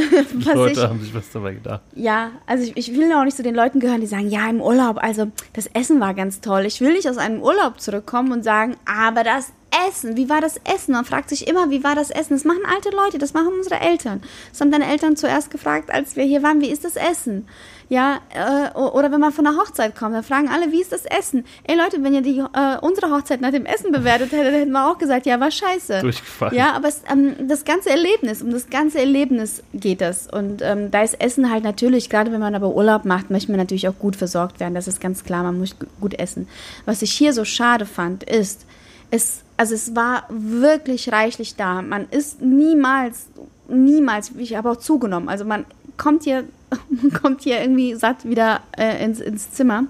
[0.32, 1.82] Die Leute ich, haben sich was dabei gedacht.
[1.94, 4.60] ja, also ich, ich will auch nicht zu den Leuten gehören, die sagen, ja, im
[4.60, 6.64] Urlaub, also das Essen war ganz toll.
[6.66, 9.52] Ich will nicht aus einem Urlaub zurückkommen und sagen, aber das
[9.88, 10.92] Essen, wie war das Essen?
[10.92, 12.34] Man fragt sich immer, wie war das Essen?
[12.34, 14.22] Das machen alte Leute, das machen unsere Eltern.
[14.50, 17.46] Das haben deine Eltern zuerst gefragt, als wir hier waren, wie ist das Essen?
[17.90, 21.04] Ja, äh, oder wenn man von einer Hochzeit kommt, dann fragen alle, wie ist das
[21.04, 21.44] Essen?
[21.64, 24.72] Ey Leute, wenn ihr die, äh, unsere Hochzeit nach dem Essen bewertet hättet, dann hätten
[24.72, 26.00] wir auch gesagt, ja, war scheiße.
[26.00, 26.54] Durchgefallen.
[26.56, 30.26] Ja, aber es, ähm, das ganze Erlebnis, um das ganze Erlebnis geht es.
[30.32, 33.60] Und ähm, da ist Essen halt natürlich, gerade wenn man aber Urlaub macht, möchte man
[33.60, 34.74] natürlich auch gut versorgt werden.
[34.74, 36.48] Das ist ganz klar, man muss gu- gut essen.
[36.86, 38.64] Was ich hier so schade fand, ist,
[39.10, 41.82] es, also es war wirklich reichlich da.
[41.82, 43.26] Man ist niemals,
[43.68, 45.28] niemals, ich habe auch zugenommen.
[45.28, 45.64] Also man
[45.96, 46.44] kommt hier,
[46.88, 49.84] man kommt hier irgendwie satt wieder äh, ins, ins Zimmer.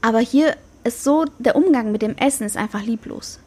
[0.00, 3.38] Aber hier ist so, der Umgang mit dem Essen ist einfach lieblos.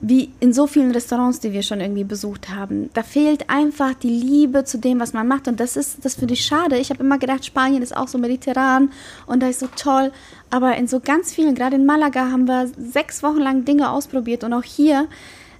[0.00, 2.88] Wie in so vielen Restaurants, die wir schon irgendwie besucht haben.
[2.94, 5.46] Da fehlt einfach die Liebe zu dem, was man macht.
[5.46, 6.78] Und das ist, das finde ich schade.
[6.78, 8.92] Ich habe immer gedacht, Spanien ist auch so mediterran
[9.26, 10.10] und da ist so toll.
[10.48, 14.42] Aber in so ganz vielen, gerade in Malaga, haben wir sechs Wochen lang Dinge ausprobiert.
[14.42, 15.06] Und auch hier,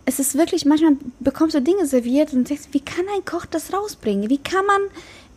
[0.07, 3.75] es ist wirklich, manchmal bekommst du Dinge serviert und denkst, wie kann ein Koch das
[3.75, 4.31] rausbringen?
[4.31, 4.81] Wie kann man,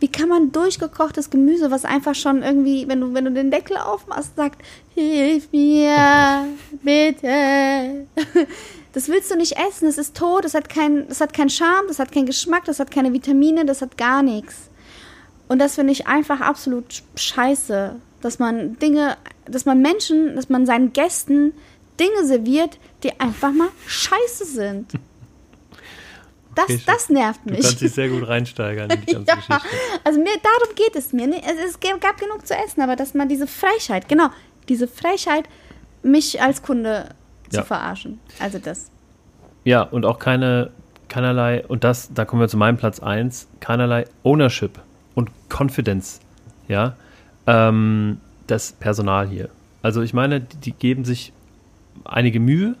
[0.00, 3.76] wie kann man durchgekochtes Gemüse, was einfach schon irgendwie, wenn du, wenn du den Deckel
[3.76, 4.62] aufmachst, sagt,
[4.94, 6.46] hilf mir,
[6.82, 8.06] bitte.
[8.94, 11.88] Das willst du nicht essen, es ist tot, es hat keinen das hat keinen Charme,
[11.88, 14.70] das hat keinen Geschmack, das hat keine Vitamine, das hat gar nichts.
[15.48, 19.16] Und das finde ich einfach absolut scheiße, dass man Dinge,
[19.46, 21.52] dass man Menschen, dass man seinen Gästen
[22.00, 24.92] Dinge serviert, die einfach mal scheiße sind.
[26.56, 27.56] Das, okay, das nervt mich.
[27.56, 29.76] Du kannst dich sehr gut reinsteigern in die ganze ja, Geschichte.
[30.04, 31.28] Also mir, darum geht es mir.
[31.66, 34.28] Es, gab genug zu essen, aber dass man diese Frechheit, genau,
[34.68, 35.48] diese Frechheit,
[36.04, 37.08] mich als Kunde.
[37.60, 38.18] Zu verarschen.
[38.40, 38.90] Also das.
[39.64, 40.70] Ja, und auch keine,
[41.08, 44.78] keinerlei, und das, da kommen wir zu meinem Platz 1, keinerlei Ownership
[45.14, 46.20] und Confidence,
[46.68, 46.94] ja,
[47.46, 49.48] ähm, das Personal hier.
[49.82, 51.32] Also ich meine, die, die geben sich
[52.04, 52.74] einige Mühe,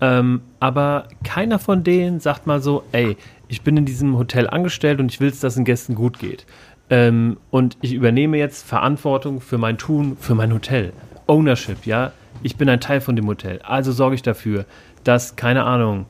[0.00, 3.16] ähm, aber keiner von denen sagt mal so, ey,
[3.48, 6.46] ich bin in diesem Hotel angestellt und ich will, dass den Gästen gut geht.
[6.90, 10.92] Ähm, und ich übernehme jetzt Verantwortung für mein Tun, für mein Hotel.
[11.26, 12.12] Ownership, ja
[12.42, 13.60] ich bin ein Teil von dem Hotel.
[13.62, 14.64] Also sorge ich dafür,
[15.04, 16.06] dass, keine Ahnung,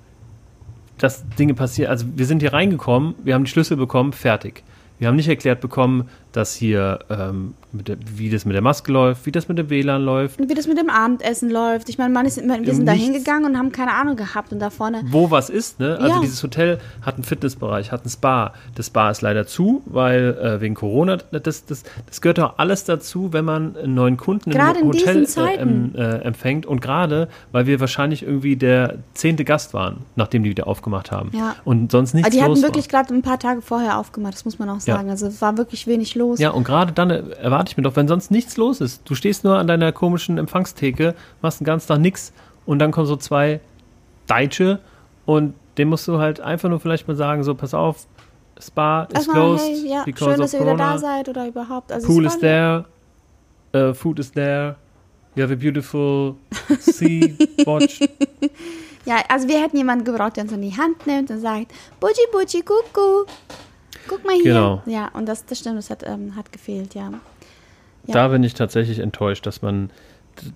[0.98, 1.90] dass Dinge passieren.
[1.90, 4.62] Also wir sind hier reingekommen, wir haben die Schlüssel bekommen, fertig.
[4.98, 9.26] Wir haben nicht erklärt bekommen, dass hier, ähm, der, wie das mit der Maske läuft,
[9.26, 10.38] wie das mit dem WLAN läuft.
[10.38, 11.88] Wie das mit dem Abendessen läuft.
[11.88, 14.70] Ich meine, man ist, wir sind da hingegangen und haben keine Ahnung gehabt und da
[14.70, 15.02] vorne.
[15.06, 15.98] Wo was ist, ne?
[16.00, 16.20] Also ja.
[16.20, 18.54] dieses Hotel hat einen Fitnessbereich, hat ein Spa.
[18.74, 22.84] Das Spa ist leider zu, weil äh, wegen Corona, das, das, das gehört auch alles
[22.84, 26.64] dazu, wenn man einen neuen Kunden gerade im Hotel äh, äh, empfängt.
[26.66, 31.30] Und gerade, weil wir wahrscheinlich irgendwie der zehnte Gast waren, nachdem die wieder aufgemacht haben.
[31.34, 31.56] Ja.
[31.64, 34.58] Und sonst nichts Aber die hatten wirklich gerade ein paar Tage vorher aufgemacht, das muss
[34.58, 35.08] man auch sagen.
[35.08, 35.12] Ja.
[35.12, 36.38] Also es war wirklich wenig los.
[36.38, 37.10] Ja, und gerade dann
[37.58, 39.02] erwarte ich mir doch, wenn sonst nichts los ist.
[39.04, 42.32] Du stehst nur an deiner komischen Empfangstheke, machst den ganzen Tag nichts
[42.66, 43.60] und dann kommen so zwei
[44.28, 44.78] Deutsche
[45.26, 48.06] und dem musst du halt einfach nur vielleicht mal sagen, so pass auf,
[48.60, 51.90] Spa is Erstmal, closed hey, ja, because schön, dass ihr wieder da seid oder überhaupt.
[51.90, 52.84] Also Pool is there,
[53.74, 54.76] uh, food is there,
[55.34, 56.36] you have a beautiful
[56.80, 57.34] sea
[57.64, 58.00] watch.
[59.04, 62.14] ja, also wir hätten jemanden gebraucht, der uns an die Hand nimmt und sagt, Buji
[62.32, 63.24] Buji Kuku.
[64.08, 64.44] Guck mal hier.
[64.44, 64.82] Genau.
[64.86, 67.12] Ja, und das, das stimmt, das hat, ähm, hat gefehlt, ja.
[68.08, 68.14] Ja.
[68.14, 69.90] Da bin ich tatsächlich enttäuscht, dass man,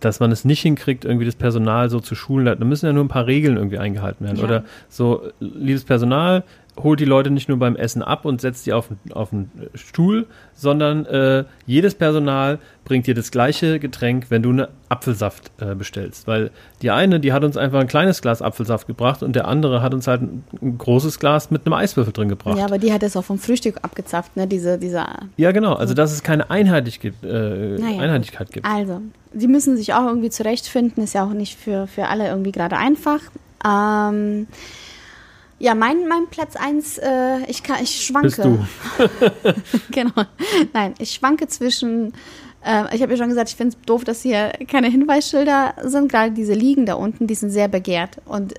[0.01, 2.47] dass man es nicht hinkriegt, irgendwie das Personal so zu schulen.
[2.47, 4.39] Da müssen ja nur ein paar Regeln irgendwie eingehalten werden.
[4.39, 4.45] Ja.
[4.45, 6.45] Oder so, liebes Personal,
[6.81, 10.27] holt die Leute nicht nur beim Essen ab und setzt die auf, auf einen Stuhl,
[10.55, 16.27] sondern äh, jedes Personal bringt dir das gleiche Getränk, wenn du eine Apfelsaft äh, bestellst.
[16.27, 16.51] Weil
[16.81, 19.93] die eine, die hat uns einfach ein kleines Glas Apfelsaft gebracht und der andere hat
[19.93, 22.57] uns halt ein, ein großes Glas mit einem Eiswürfel drin gebracht.
[22.59, 24.47] Ja, aber die hat es auch vom Frühstück abgezapft, ne?
[24.47, 25.05] Diese, diese
[25.37, 25.75] ja, genau.
[25.75, 28.01] Also, dass es keine Einheitlich gibt, äh, naja.
[28.01, 28.67] Einheitlichkeit gibt.
[28.67, 29.03] Also,
[29.35, 31.05] sie müssen sich auch irgendwie zurechtfinden.
[31.05, 33.21] Ist ja auch nicht für, für alle irgendwie gerade einfach.
[33.65, 34.47] Ähm,
[35.63, 38.27] ja, mein, mein Platz 1, äh, ich, ich schwanke.
[38.27, 38.59] Bist du.
[39.93, 40.25] genau.
[40.73, 42.15] Nein, ich schwanke zwischen.
[42.67, 46.11] Äh, ich habe ja schon gesagt, ich finde es doof, dass hier keine Hinweisschilder sind.
[46.11, 48.17] Gerade diese Liegen da unten, die sind sehr begehrt.
[48.25, 48.55] Und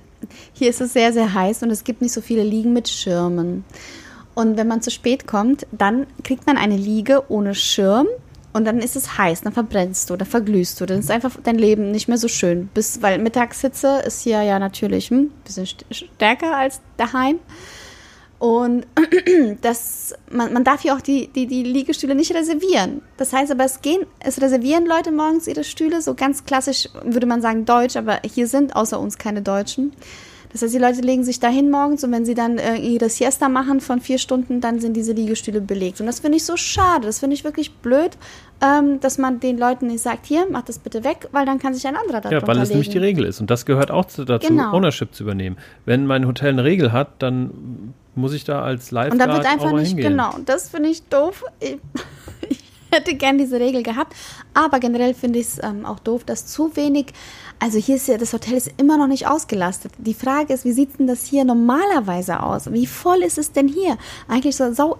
[0.54, 3.66] hier ist es sehr, sehr heiß und es gibt nicht so viele Liegen mit Schirmen.
[4.34, 8.06] Und wenn man zu spät kommt, dann kriegt man eine Liege ohne Schirm
[8.54, 11.58] und dann ist es heiß, dann verbrennst du, dann verglühst du, dann ist einfach dein
[11.58, 12.68] Leben nicht mehr so schön.
[12.72, 17.40] Bis, weil Mittagshitze ist hier ja natürlich ein hm, bisschen stärker als daheim.
[18.38, 18.86] Und
[19.60, 23.02] das, man, man darf hier auch die, die, die Liegestühle nicht reservieren.
[23.16, 27.26] Das heißt aber, es gehen, es reservieren Leute morgens ihre Stühle, so ganz klassisch würde
[27.26, 29.92] man sagen Deutsch, aber hier sind außer uns keine Deutschen.
[30.54, 33.48] Das heißt, die Leute legen sich dahin morgens und wenn sie dann äh, ihre Siesta
[33.48, 36.00] machen von vier Stunden, dann sind diese Liegestühle belegt.
[36.00, 37.06] Und das finde ich so schade.
[37.06, 38.12] Das finde ich wirklich blöd,
[38.62, 41.74] ähm, dass man den Leuten nicht sagt, hier, mach das bitte weg, weil dann kann
[41.74, 43.40] sich ein anderer da Ja, weil es nämlich die Regel ist.
[43.40, 44.72] Und das gehört auch dazu, genau.
[44.72, 45.56] Ownership zu übernehmen.
[45.86, 49.44] Wenn mein Hotel eine Regel hat, dann muss ich da als live Und da wird
[49.46, 50.10] einfach nicht, hingehen.
[50.10, 51.42] genau, das finde ich doof.
[51.58, 51.78] Ich,
[52.48, 52.63] ich
[52.94, 54.14] hätte gern diese Regel gehabt.
[54.54, 57.12] Aber generell finde ich es ähm, auch doof, dass zu wenig
[57.58, 59.92] also hier ist ja, das Hotel ist immer noch nicht ausgelastet.
[59.98, 62.70] Die Frage ist, wie sieht denn das hier normalerweise aus?
[62.72, 63.96] Wie voll ist es denn hier?
[64.28, 64.98] Eigentlich so sau,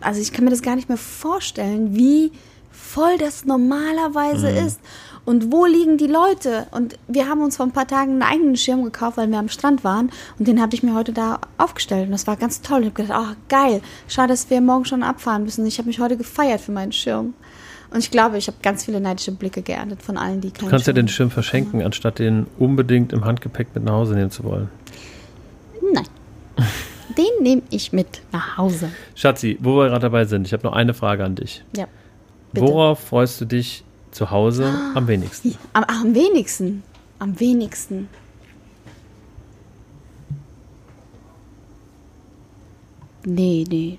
[0.00, 2.32] also ich kann mir das gar nicht mehr vorstellen, wie
[2.70, 4.66] voll das normalerweise mhm.
[4.66, 4.80] ist.
[5.26, 6.68] Und wo liegen die Leute?
[6.70, 9.48] Und wir haben uns vor ein paar Tagen einen eigenen Schirm gekauft, weil wir am
[9.48, 10.10] Strand waren.
[10.38, 12.06] Und den habe ich mir heute da aufgestellt.
[12.06, 12.82] Und das war ganz toll.
[12.82, 15.66] Ich habe gedacht, ach geil, schade, dass wir morgen schon abfahren müssen.
[15.66, 17.34] Ich habe mich heute gefeiert für meinen Schirm.
[17.90, 20.70] Und ich glaube, ich habe ganz viele neidische Blicke geerntet von allen, die keinen Du
[20.70, 24.30] kannst ja Schirm den Schirm verschenken, anstatt den unbedingt im Handgepäck mit nach Hause nehmen
[24.30, 24.68] zu wollen.
[25.92, 26.06] Nein.
[27.16, 28.90] Den nehme ich mit nach Hause.
[29.14, 31.64] Schatzi, wo wir gerade dabei sind, ich habe noch eine Frage an dich.
[31.74, 31.86] Ja.
[32.52, 32.66] Bitte.
[32.66, 33.84] Worauf freust du dich
[34.16, 35.54] zu Hause am wenigsten?
[35.74, 36.82] Am, am wenigsten.
[37.18, 38.08] Am wenigsten.
[43.24, 43.98] Nee, nee.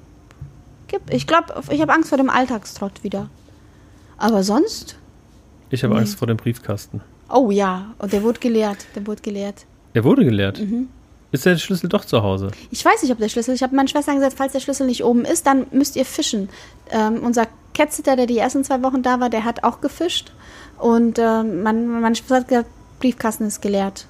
[1.09, 3.30] Ich glaube, ich habe Angst vor dem Alltagstrott wieder.
[4.18, 4.97] Aber sonst?
[5.70, 5.99] Ich habe Nee.
[6.01, 7.01] Angst vor dem Briefkasten.
[7.30, 8.86] Oh ja, und der wurde geleert.
[8.95, 9.65] Der wurde geleert.
[9.93, 10.59] Der wurde geleert.
[10.59, 10.88] Mhm.
[11.34, 12.51] Ist der Schlüssel doch zu Hause?
[12.72, 13.53] Ich weiß nicht, ob der Schlüssel.
[13.53, 16.47] Ich habe meinen Schwestern gesagt, falls der Schlüssel nicht oben ist, dann müsst ihr fischen.
[16.89, 17.47] Ähm, unser
[17.78, 20.32] Catsitter, der die ersten zwei Wochen da war, der hat auch gefischt.
[20.80, 22.69] Und ähm, man, Schwester hat gesagt,
[22.99, 24.07] Briefkasten ist geleert.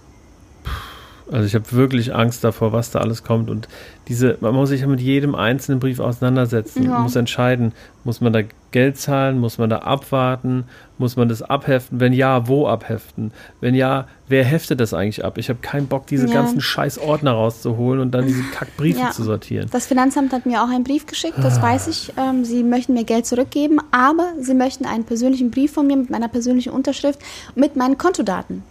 [1.32, 3.50] Also ich habe wirklich Angst davor, was da alles kommt.
[3.50, 3.68] Und
[4.08, 6.84] diese, man muss sich ja mit jedem einzelnen Brief auseinandersetzen.
[6.84, 6.92] Ja.
[6.92, 7.74] Man muss entscheiden,
[8.06, 10.66] muss man da Geld zahlen, muss man da abwarten,
[10.98, 12.00] muss man das abheften?
[12.00, 13.32] Wenn ja, wo abheften?
[13.60, 15.38] Wenn ja, wer heftet das eigentlich ab?
[15.38, 16.34] Ich habe keinen Bock, diese Ja.
[16.34, 19.12] ganzen scheiß Ordner rauszuholen und dann diese Kackbriefe Ja.
[19.12, 19.68] zu sortieren.
[19.72, 22.14] Das Finanzamt hat mir auch einen Brief geschickt, das weiß ich.
[22.18, 26.10] Ähm, sie möchten mir Geld zurückgeben, aber sie möchten einen persönlichen Brief von mir mit
[26.10, 27.20] meiner persönlichen Unterschrift,
[27.56, 28.64] mit meinen Kontodaten.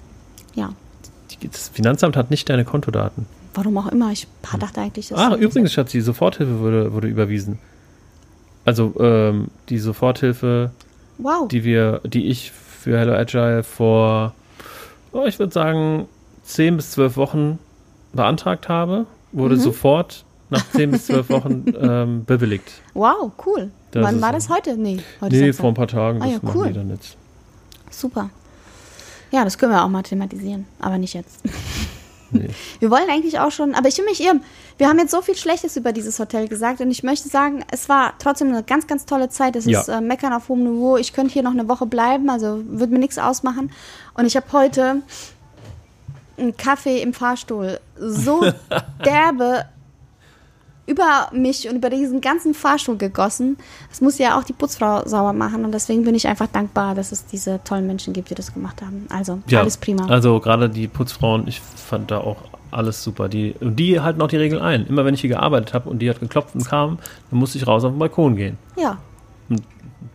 [0.54, 0.70] Ja,
[1.42, 3.26] Das Finanzamt hat nicht deine Kontodaten.
[3.54, 4.10] warum auch immer.
[4.12, 4.26] Ich
[4.58, 5.18] dachte eigentlich, dass.
[5.18, 7.58] Ah, übrigens, Schatz, die Soforthilfe wurde, wurde überwiesen.
[8.64, 10.70] Also ähm, die Soforthilfe,
[11.18, 11.48] Wow.
[11.48, 14.34] die wir, die ich für Hello Agile vor,
[15.12, 16.06] oh, ich würde sagen,
[16.44, 17.58] 10 bis 12 Wochen
[18.12, 19.60] beantragt habe, wurde Mhm.
[19.60, 22.70] sofort nach 10 bis 12 Wochen ähm, bewilligt.
[22.94, 23.70] Wow, cool.
[23.92, 24.76] Das Wann war das heute?
[24.76, 26.98] Nee, heute Nee, vor ein paar Tagen, Ah ja, machen cool.
[27.90, 28.30] Super.
[29.30, 31.40] Ja, das können wir auch mal thematisieren, aber nicht jetzt.
[32.32, 32.48] Nee.
[32.80, 34.42] Wir wollen eigentlich auch schon, aber ich will mich irren.
[34.78, 37.88] Wir haben jetzt so viel Schlechtes über dieses Hotel gesagt und ich möchte sagen, es
[37.88, 39.54] war trotzdem eine ganz, ganz tolle Zeit.
[39.54, 39.80] Es Ja.
[39.80, 40.96] ist äh, Meckern auf hohem Niveau.
[40.96, 43.70] Ich könnte hier noch eine Woche bleiben, also würde mir nichts ausmachen.
[44.14, 45.02] Und ich habe heute
[46.36, 48.44] einen Kaffee im Fahrstuhl so
[49.04, 49.66] derbe
[50.86, 53.56] über mich und über diesen ganzen Fahrstuhl gegossen.
[53.88, 57.12] Das muss ja auch die Putzfrau sauer machen und deswegen bin ich einfach dankbar, dass
[57.12, 59.06] es diese tollen Menschen gibt, die das gemacht haben.
[59.08, 60.06] Also Ja, alles prima.
[60.06, 62.36] Also gerade die Putzfrauen, ich fand da auch
[62.70, 63.28] alles super.
[63.28, 64.86] Die, und die halten auch die Regeln ein.
[64.86, 66.98] Immer wenn ich hier gearbeitet habe und die hat geklopft und kam,
[67.30, 68.58] dann musste ich raus auf den Balkon gehen.
[68.76, 68.98] Ja.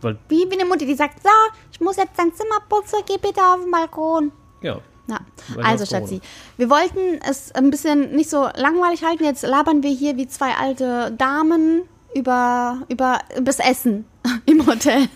[0.00, 1.28] Weil, Wie, wie eine Mutter, die sagt, so,
[1.72, 4.32] ich muss jetzt dein Zimmer putzen, geh bitte auf den Balkon.
[4.62, 5.18] ja, Ja,
[5.62, 5.84] also.
[5.84, 6.20] Schatzi,
[6.56, 9.24] wir wollten es ein bisschen nicht so langweilig halten.
[9.24, 11.82] Jetzt labern wir hier wie zwei alte Damen
[12.14, 14.04] über, über das Essen
[14.46, 15.08] im Hotel.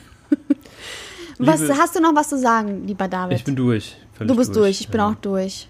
[1.39, 3.37] Was, Liebe- hast du noch was zu sagen, lieber David?
[3.39, 3.97] ich bin durch.
[4.18, 5.11] Du bist durch, ich bin Ja.
[5.11, 5.68] auch durch.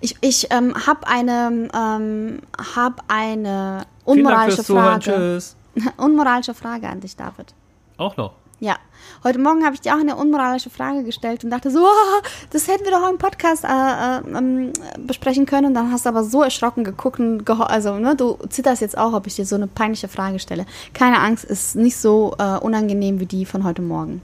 [0.00, 2.40] Ich, ich ähm, habe eine, ähm,
[2.76, 5.00] hab eine unmoralische Zuhören.
[5.02, 5.38] Frage.
[5.96, 7.54] Unmoralische Frage an dich, David.
[7.96, 8.34] Auch noch.
[8.60, 8.76] Ja,
[9.24, 12.68] heute Morgen habe ich dir auch eine unmoralische Frage gestellt und dachte so, "Ah, das
[12.68, 14.72] hätten wir doch auch im Podcast äh, äh, ähm,
[15.06, 15.66] besprechen können.
[15.66, 19.12] Und dann hast du aber so erschrocken geguckt und also ne, du zitterst jetzt auch,
[19.12, 20.66] ob ich dir so eine peinliche Frage stelle.
[20.94, 24.22] Keine Angst, ist nicht so äh, unangenehm wie die von heute Morgen.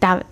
[0.00, 0.26] David,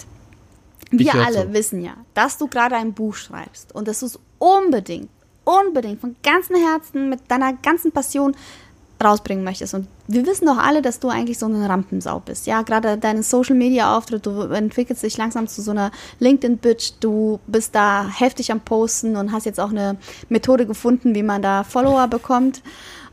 [0.90, 1.52] wir alle zu.
[1.54, 5.08] wissen ja, dass du gerade ein Buch schreibst und dass du es unbedingt,
[5.44, 8.36] unbedingt von ganzem Herzen mit deiner ganzen Passion
[9.04, 9.74] rausbringen möchtest.
[9.74, 12.46] Und wir wissen doch alle, dass du eigentlich so eine Rampensau bist.
[12.46, 16.92] Ja, gerade deinen Social Media Auftritt, du entwickelst dich langsam zu so einer LinkedIn Bitch.
[17.00, 19.96] Du bist da heftig am Posten und hast jetzt auch eine
[20.28, 22.62] Methode gefunden, wie man da Follower bekommt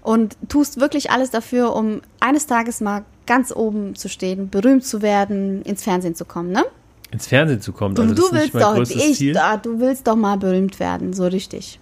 [0.01, 5.01] und tust wirklich alles dafür, um eines Tages mal ganz oben zu stehen, berühmt zu
[5.01, 6.65] werden, ins Fernsehen zu kommen, ne?
[7.11, 7.95] Ins Fernsehen zu kommen.
[7.95, 10.79] Du, also das du ist nicht willst doch, ich, da, du willst doch mal berühmt
[10.79, 11.79] werden, so richtig.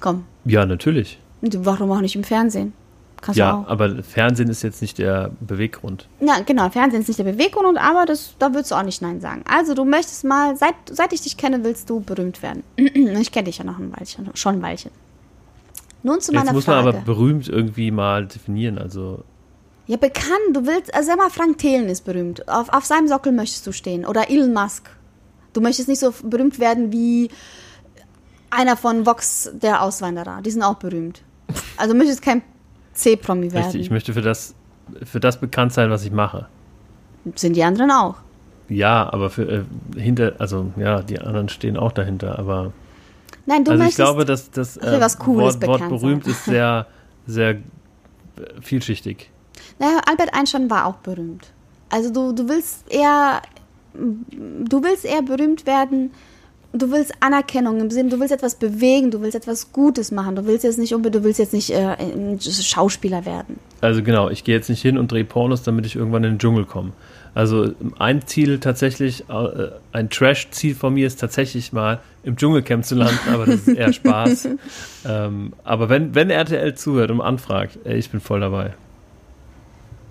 [0.00, 1.18] Komm, Ja, natürlich.
[1.40, 2.72] und warum auch nicht im Fernsehen?
[3.20, 6.08] Kannst Ja, aber Fernsehen ist jetzt nicht der Beweggrund.
[6.20, 9.20] Ja, genau, Fernsehen ist nicht der Beweggrund, aber das, da würdest du auch nicht Nein
[9.20, 9.42] sagen.
[9.48, 12.62] Also du möchtest mal, seit, seit ich dich kenne, willst du berühmt werden.
[12.76, 14.90] ich kenne dich ja noch ein Weilchen, schon ein Weilchen.
[16.02, 16.98] Nun zu Jetzt meiner muss man Frage.
[16.98, 18.78] aber berühmt irgendwie mal definieren.
[18.78, 19.24] Also
[19.88, 22.46] ja, bekannt, du willst, also sag mal, Frank Thelen ist berühmt.
[22.48, 24.04] Auf, auf seinem Sockel möchtest du stehen.
[24.04, 24.90] Oder Elon Musk.
[25.54, 27.30] Du möchtest nicht so berühmt werden wie
[28.50, 30.42] einer von Vox, der Auswanderer.
[30.42, 31.22] Die sind auch berühmt.
[31.78, 32.42] Also du möchtest kein
[32.98, 33.64] C-Promi werden.
[33.64, 34.54] richtig, ich möchte für das,
[35.04, 36.46] für das bekannt sein, was ich mache.
[37.34, 38.16] sind die anderen auch.
[38.68, 39.64] Ja, aber für, äh,
[39.96, 42.72] hinter, also ja, die anderen stehen auch dahinter, aber
[43.46, 46.32] Nein, du also ich glaube, dass das äh, Wort, Wort berühmt sein.
[46.32, 46.86] ist sehr,
[47.26, 47.60] sehr äh,
[48.60, 49.30] vielschichtig.
[49.78, 51.52] Naja, Albert Einstein war auch berühmt.
[51.88, 53.40] Also du, du willst eher
[53.94, 56.10] du willst eher berühmt werden
[56.72, 60.36] du willst Anerkennung im Sinn, du willst etwas bewegen, du willst etwas Gutes machen.
[60.36, 63.58] Du willst jetzt nicht unbedingt, du willst jetzt nicht äh, ein Schauspieler werden.
[63.80, 66.38] Also genau, ich gehe jetzt nicht hin und drehe Pornos, damit ich irgendwann in den
[66.38, 66.92] Dschungel komme.
[67.34, 72.96] Also ein Ziel tatsächlich, äh, ein Trash-Ziel von mir ist tatsächlich mal im Dschungelcamp zu
[72.96, 74.48] landen, aber das ist eher Spaß.
[75.06, 78.74] ähm, aber wenn, wenn RTL zuhört und anfragt, ey, ich bin voll dabei.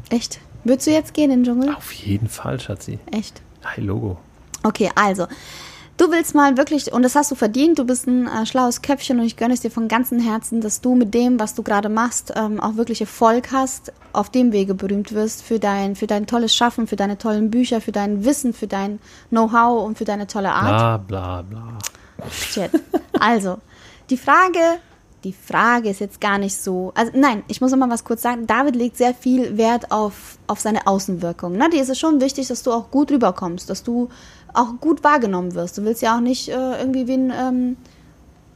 [0.09, 0.39] Echt?
[0.63, 1.75] Würdest du jetzt gehen in den Dschungel?
[1.75, 2.99] Auf jeden Fall, Schatzi.
[3.11, 3.41] Echt?
[3.63, 4.17] Hi, Logo.
[4.63, 5.27] Okay, also.
[5.97, 9.19] Du willst mal wirklich, und das hast du verdient, du bist ein äh, schlaues Köpfchen
[9.19, 11.89] und ich gönne es dir von ganzem Herzen, dass du mit dem, was du gerade
[11.89, 16.27] machst, ähm, auch wirklich Erfolg hast, auf dem Wege berühmt wirst für dein, für dein
[16.27, 20.27] tolles Schaffen, für deine tollen Bücher, für dein Wissen, für dein Know-how und für deine
[20.27, 21.07] tolle Art.
[21.07, 21.77] Bla, bla, bla.
[22.29, 22.69] Shit.
[23.19, 23.57] Also,
[24.11, 24.59] die Frage,
[25.23, 26.91] die Frage ist jetzt gar nicht so.
[26.93, 28.45] Also, nein, ich muss noch mal was kurz sagen.
[28.45, 31.53] David legt sehr viel Wert auf, auf seine Außenwirkung.
[31.53, 31.69] Ne?
[31.71, 34.09] Dir ist es schon wichtig, dass du auch gut rüberkommst, dass du
[34.57, 35.77] auch gut wahrgenommen wirst.
[35.77, 37.77] Du willst ja auch nicht äh, irgendwie wie ein, ähm,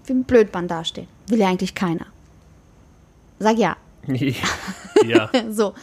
[0.05, 1.07] wie ein Blödmann dastehen.
[1.27, 2.07] Will ja eigentlich keiner.
[3.39, 3.75] Sag ja.
[5.05, 5.29] ja.
[5.51, 5.73] so,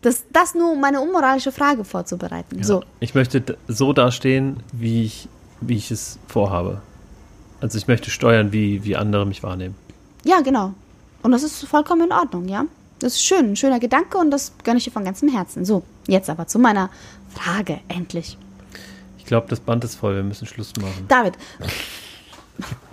[0.00, 2.58] das, das nur, um meine unmoralische Frage vorzubereiten.
[2.58, 2.64] Ja.
[2.64, 2.82] So.
[3.00, 5.28] Ich möchte so dastehen, wie ich,
[5.60, 6.80] wie ich es vorhabe.
[7.60, 9.74] Also ich möchte steuern, wie, wie andere mich wahrnehmen.
[10.24, 10.72] Ja, genau.
[11.22, 12.64] Und das ist vollkommen in Ordnung, ja.
[12.98, 15.66] Das ist schön, ein schöner Gedanke und das gönne ich dir von ganzem Herzen.
[15.66, 16.88] So, jetzt aber zu meiner
[17.28, 18.38] Frage, endlich.
[19.26, 21.04] Ich glaube, das Band ist voll, wir müssen Schluss machen.
[21.08, 21.34] David,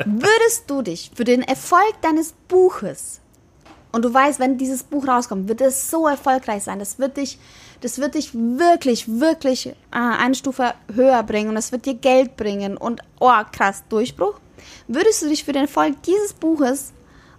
[0.03, 3.21] würdest du dich für den Erfolg deines Buches
[3.91, 7.37] und du weißt, wenn dieses Buch rauskommt, wird es so erfolgreich sein, das wird dich,
[7.81, 12.35] das wird dich wirklich, wirklich äh, eine Stufe höher bringen und es wird dir Geld
[12.35, 14.39] bringen und oh krass Durchbruch.
[14.87, 16.93] Würdest du dich für den Erfolg dieses Buches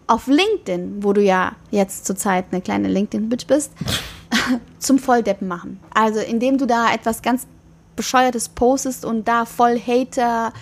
[0.06, 3.72] auf LinkedIn, wo du ja jetzt zurzeit eine kleine LinkedIn-Bitch bist,
[4.78, 5.80] zum Volldeppen machen?
[5.92, 7.48] Also indem du da etwas ganz
[7.96, 10.52] bescheuertes postest und da voll Hater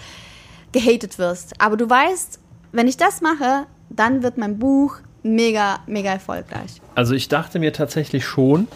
[0.73, 1.61] gehatet wirst.
[1.61, 2.39] Aber du weißt,
[2.73, 6.81] wenn ich das mache, dann wird mein Buch mega, mega erfolgreich.
[6.95, 8.69] Also ich dachte mir tatsächlich schon,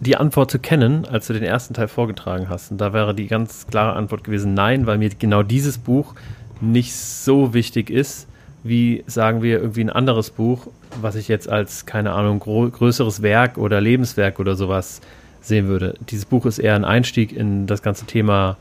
[0.00, 2.70] die Antwort zu kennen, als du den ersten Teil vorgetragen hast.
[2.70, 6.14] Und da wäre die ganz klare Antwort gewesen, nein, weil mir genau dieses Buch
[6.60, 8.26] nicht so wichtig ist,
[8.62, 10.66] wie, sagen wir, irgendwie ein anderes Buch,
[11.00, 15.00] was ich jetzt als, keine Ahnung, größeres Werk oder Lebenswerk oder sowas
[15.48, 15.94] sehen würde.
[16.10, 18.56] Dieses Buch ist eher ein Einstieg in das ganze Thema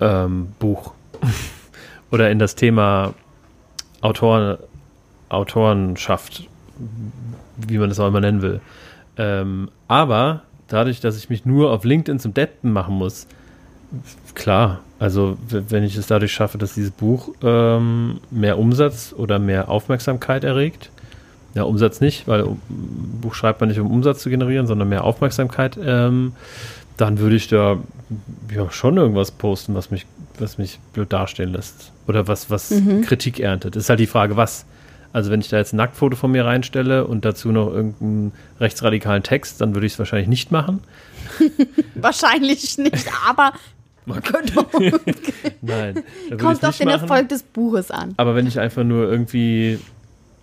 [0.00, 0.92] ähm, Buch
[2.10, 3.14] oder in das Thema
[4.00, 4.58] Autor,
[5.28, 6.48] Autorenschaft,
[7.56, 8.60] wie man das auch immer nennen will.
[9.16, 13.26] Ähm, aber dadurch, dass ich mich nur auf LinkedIn zum Deppen machen muss,
[14.34, 19.68] klar, also wenn ich es dadurch schaffe, dass dieses Buch ähm, mehr Umsatz oder mehr
[19.68, 20.90] Aufmerksamkeit erregt,
[21.56, 25.04] ja, Umsatz nicht, weil um, Buch schreibt man nicht, um Umsatz zu generieren, sondern mehr
[25.04, 26.34] Aufmerksamkeit, ähm,
[26.98, 27.78] dann würde ich da
[28.54, 30.06] ja schon irgendwas posten, was mich,
[30.38, 31.92] was mich blöd dastehen lässt.
[32.06, 33.74] Oder was, was Kritik erntet.
[33.74, 34.64] Ist halt die Frage, was.
[35.12, 39.22] Also wenn ich da jetzt ein Nacktfoto von mir reinstelle und dazu noch irgendeinen rechtsradikalen
[39.22, 40.80] Text, dann würde ich es wahrscheinlich nicht machen.
[41.94, 43.52] Wahrscheinlich nicht, aber
[44.04, 44.70] man könnte auch.
[45.62, 46.04] Nein.
[46.38, 47.00] Kommt auf den machen.
[47.00, 48.14] Erfolg des Buches an.
[48.18, 49.80] Aber wenn ich einfach nur irgendwie,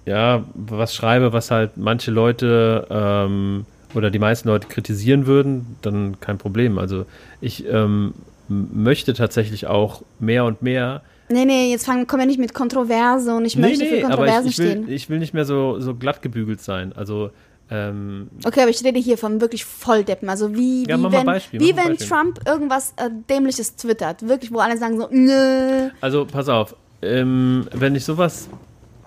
[0.06, 6.20] ja, was schreibe, was halt manche Leute ähm, oder die meisten Leute kritisieren würden, dann
[6.20, 6.78] kein Problem.
[6.78, 7.06] Also
[7.42, 8.14] ich ähm,
[8.48, 11.02] möchte tatsächlich auch mehr und mehr.
[11.30, 14.48] Nee, nee, jetzt fangen, kommen wir nicht mit Kontroverse und ich möchte für aber Kontroversen
[14.50, 14.92] ich, ich, will, stehen.
[14.92, 16.94] ich will nicht mehr so, so glatt gebügelt sein.
[16.94, 17.32] Also
[17.72, 20.30] ähm, Okay, aber ich rede hier von wirklich Volldeppen.
[20.30, 21.98] Also wie, Ja, wie wenn, Beispiel, wie wenn.
[21.98, 24.28] Trump irgendwas äh, Dämliches twittert.
[24.28, 25.90] Wirklich, wo alle sagen so, nö.
[26.02, 28.50] Also, pass auf, ähm, wenn ich sowas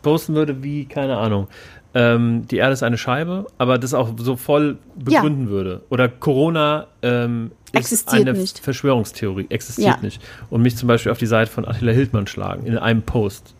[0.06, 1.48] posten würde wie, keine Ahnung,
[1.92, 5.82] ähm, die Erde ist eine Scheibe, aber das auch so voll begründen würde.
[5.90, 8.60] Oder Corona ähm, ist Existiert eine nicht.
[8.60, 10.00] Verschwörungstheorie, existiert Ja.
[10.00, 10.22] nicht.
[10.48, 13.52] Und mich zum Beispiel auf die Seite von Attila Hildmann schlagen, in einem Post.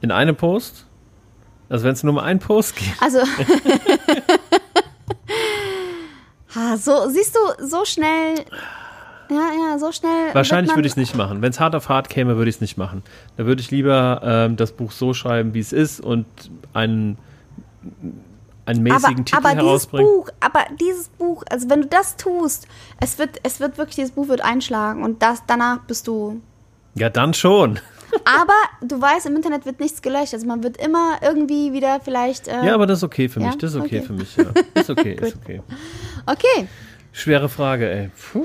[0.00, 0.84] In einem Post?
[1.68, 2.88] Also wenn es nur um einen Post geht.
[3.00, 3.20] Also.
[6.56, 8.34] ha, so, siehst du, so schnell.
[9.30, 10.32] Ja, ja, so schnell.
[10.34, 11.42] Wahrscheinlich würde ich es nicht machen.
[11.42, 13.02] Wenn es hart auf hart käme, würde ich es nicht machen.
[13.36, 16.26] Da würde ich lieber ähm, das Buch so schreiben, wie es ist und
[16.72, 17.18] einen,
[18.64, 20.06] einen mäßigen aber, Titel aber dieses herausbringen.
[20.10, 22.66] Buch, aber dieses Buch, also wenn du das tust,
[23.00, 26.40] es wird, es wird wirklich, dieses Buch wird einschlagen und das, danach bist du.
[26.94, 27.78] Ja, dann schon.
[28.24, 30.32] Aber du weißt, im Internet wird nichts gelöscht.
[30.32, 32.48] Also man wird immer irgendwie wieder vielleicht.
[32.48, 33.50] Äh, Ja, aber das ist okay für mich.
[33.50, 33.56] Ja?
[33.58, 34.02] Das ist okay, Okay.
[34.02, 34.36] für mich.
[34.36, 34.44] Ja.
[34.74, 35.60] Ist okay, ist okay.
[36.24, 36.68] Okay,
[37.16, 38.10] Schwere Frage, ey.
[38.30, 38.44] Puh.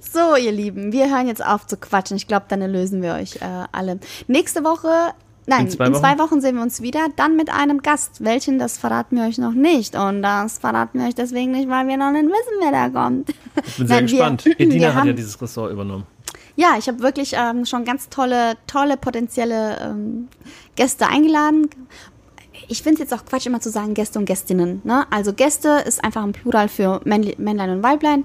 [0.00, 2.16] so ihr Lieben, wir hören jetzt auf zu quatschen.
[2.16, 3.98] Ich glaube, dann erlösen wir euch äh, alle.
[4.28, 5.12] Nächste Woche.
[5.46, 6.30] Nein, In in zwei zwei, Wochen?
[6.30, 8.24] Wochen sehen wir uns wieder, dann mit einem Gast.
[8.24, 9.96] Welchen, das verraten wir euch noch nicht.
[9.96, 13.30] Und das verraten wir euch deswegen nicht, weil wir noch nicht wissen, wer da kommt.
[13.66, 14.44] Ich bin sehr Nein, gespannt.
[14.44, 16.06] wir Edina hat ja dieses Ressort übernommen.
[16.54, 20.28] Ja, ich habe wirklich ähm, schon ganz tolle, tolle potenzielle ähm,
[20.76, 21.68] Gäste eingeladen.
[22.68, 24.80] Ich finde es jetzt auch Quatsch, immer zu sagen Gäste und Gästinnen.
[24.84, 25.04] Ne?
[25.10, 28.24] Also Gäste ist einfach ein Plural für Männlein und Weiblein.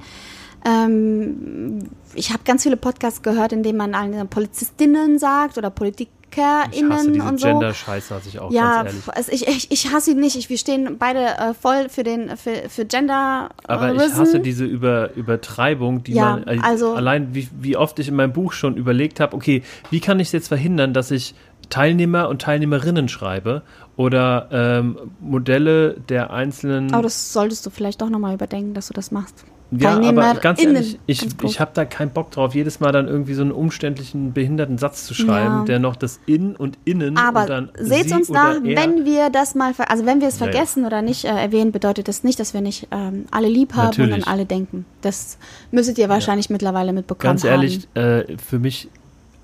[0.65, 6.93] Ähm, ich habe ganz viele Podcasts gehört, in denen man alle Polizistinnen sagt oder PolitikerInnen
[6.93, 7.47] hasse diese und so.
[7.47, 10.35] Gender-Scheiße, hasse ich auch, Ja, also ich, ich, ich hasse ihn nicht.
[10.35, 13.49] Ich, wir stehen beide äh, voll für den für, für Gender.
[13.65, 17.97] Aber ich hasse diese Über, Übertreibung, die Ja, man äh, also- allein wie, wie oft
[17.99, 21.09] ich in meinem Buch schon überlegt habe, okay, wie kann ich es jetzt verhindern, dass
[21.11, 21.33] ich
[21.69, 23.61] Teilnehmer und Teilnehmerinnen schreibe
[23.97, 28.93] oder ähm, Modelle der einzelnen Aber das solltest du vielleicht doch nochmal überdenken, dass du
[28.93, 29.45] das machst.
[29.73, 33.07] Ja, aber ganz ehrlich, ich, ganz ich habe da keinen Bock drauf, jedes Mal dann
[33.07, 35.63] irgendwie so einen umständlichen, behinderten Satz zu schreiben, Ja.
[35.63, 38.63] der noch das In und Innen Aber und dann seht uns nach, er.
[38.63, 40.51] wenn wir das mal, also wenn wir es Ja, ja.
[40.51, 43.87] vergessen oder nicht äh, erwähnen, bedeutet das nicht, dass wir nicht ähm, alle lieb haben
[43.91, 44.27] und Natürlich.
[44.27, 44.85] an alle denken.
[45.01, 45.37] Das
[45.71, 48.89] müsstet ihr wahrscheinlich mittlerweile mitbekommen Ganz ehrlich, äh, für mich,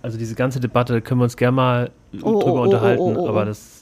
[0.02, 1.92] also diese ganze Debatte können wir uns gerne mal
[2.22, 3.30] Oh, drüber oh, oh, unterhalten, oh, oh, oh.
[3.30, 3.77] aber das haben.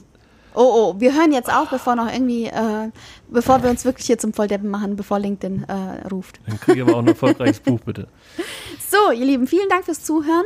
[0.56, 2.90] Oh, oh, wir hören jetzt auf, bevor noch irgendwie, äh,
[3.28, 6.40] bevor wir uns wirklich hier zum Volldeppen machen, bevor LinkedIn äh, ruft.
[6.48, 8.08] dann kriege ich aber auch ein erfolgreiches Buch, bitte.
[8.90, 10.46] So, ihr Lieben, vielen Dank fürs Zuhören.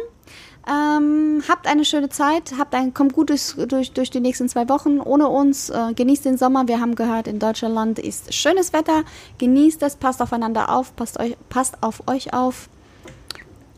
[0.67, 4.67] Ähm, habt eine schöne Zeit, habt ein, kommt gut durch, durch, durch die nächsten zwei
[4.69, 5.69] Wochen ohne uns.
[5.69, 6.67] Äh, genießt den Sommer.
[6.67, 9.03] Wir haben gehört, in Deutschland ist schönes Wetter.
[9.37, 12.69] Genießt es, passt aufeinander auf, passt, euch, passt auf euch auf.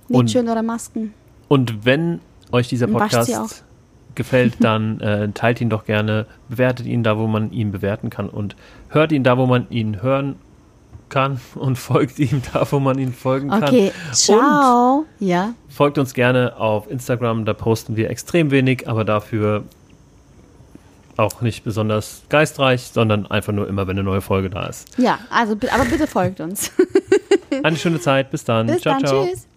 [0.08, 1.14] Nehmt Und- schön eure Masken.
[1.48, 2.20] Und wenn
[2.52, 2.88] euch dieser.
[2.88, 3.64] Podcast
[4.16, 8.30] gefällt, dann äh, teilt ihn doch gerne, bewertet ihn da, wo man ihn bewerten kann
[8.30, 8.56] und
[8.90, 10.36] hört ihn da, wo man ihn hören
[11.10, 13.64] kann und folgt ihm da, wo man ihn folgen kann.
[13.64, 15.06] Okay, ciao.
[15.20, 19.64] Ja, Folgt uns gerne auf Instagram, da posten wir extrem wenig, aber dafür
[21.18, 24.98] auch nicht besonders geistreich, sondern einfach nur immer, wenn eine neue Folge da ist.
[24.98, 26.72] ja, also aber bitte folgt uns.
[27.64, 28.68] Eine schöne Zeit, bis dann.
[28.68, 29.26] Bis ciao, dann, ciao.
[29.26, 29.48] tschüss.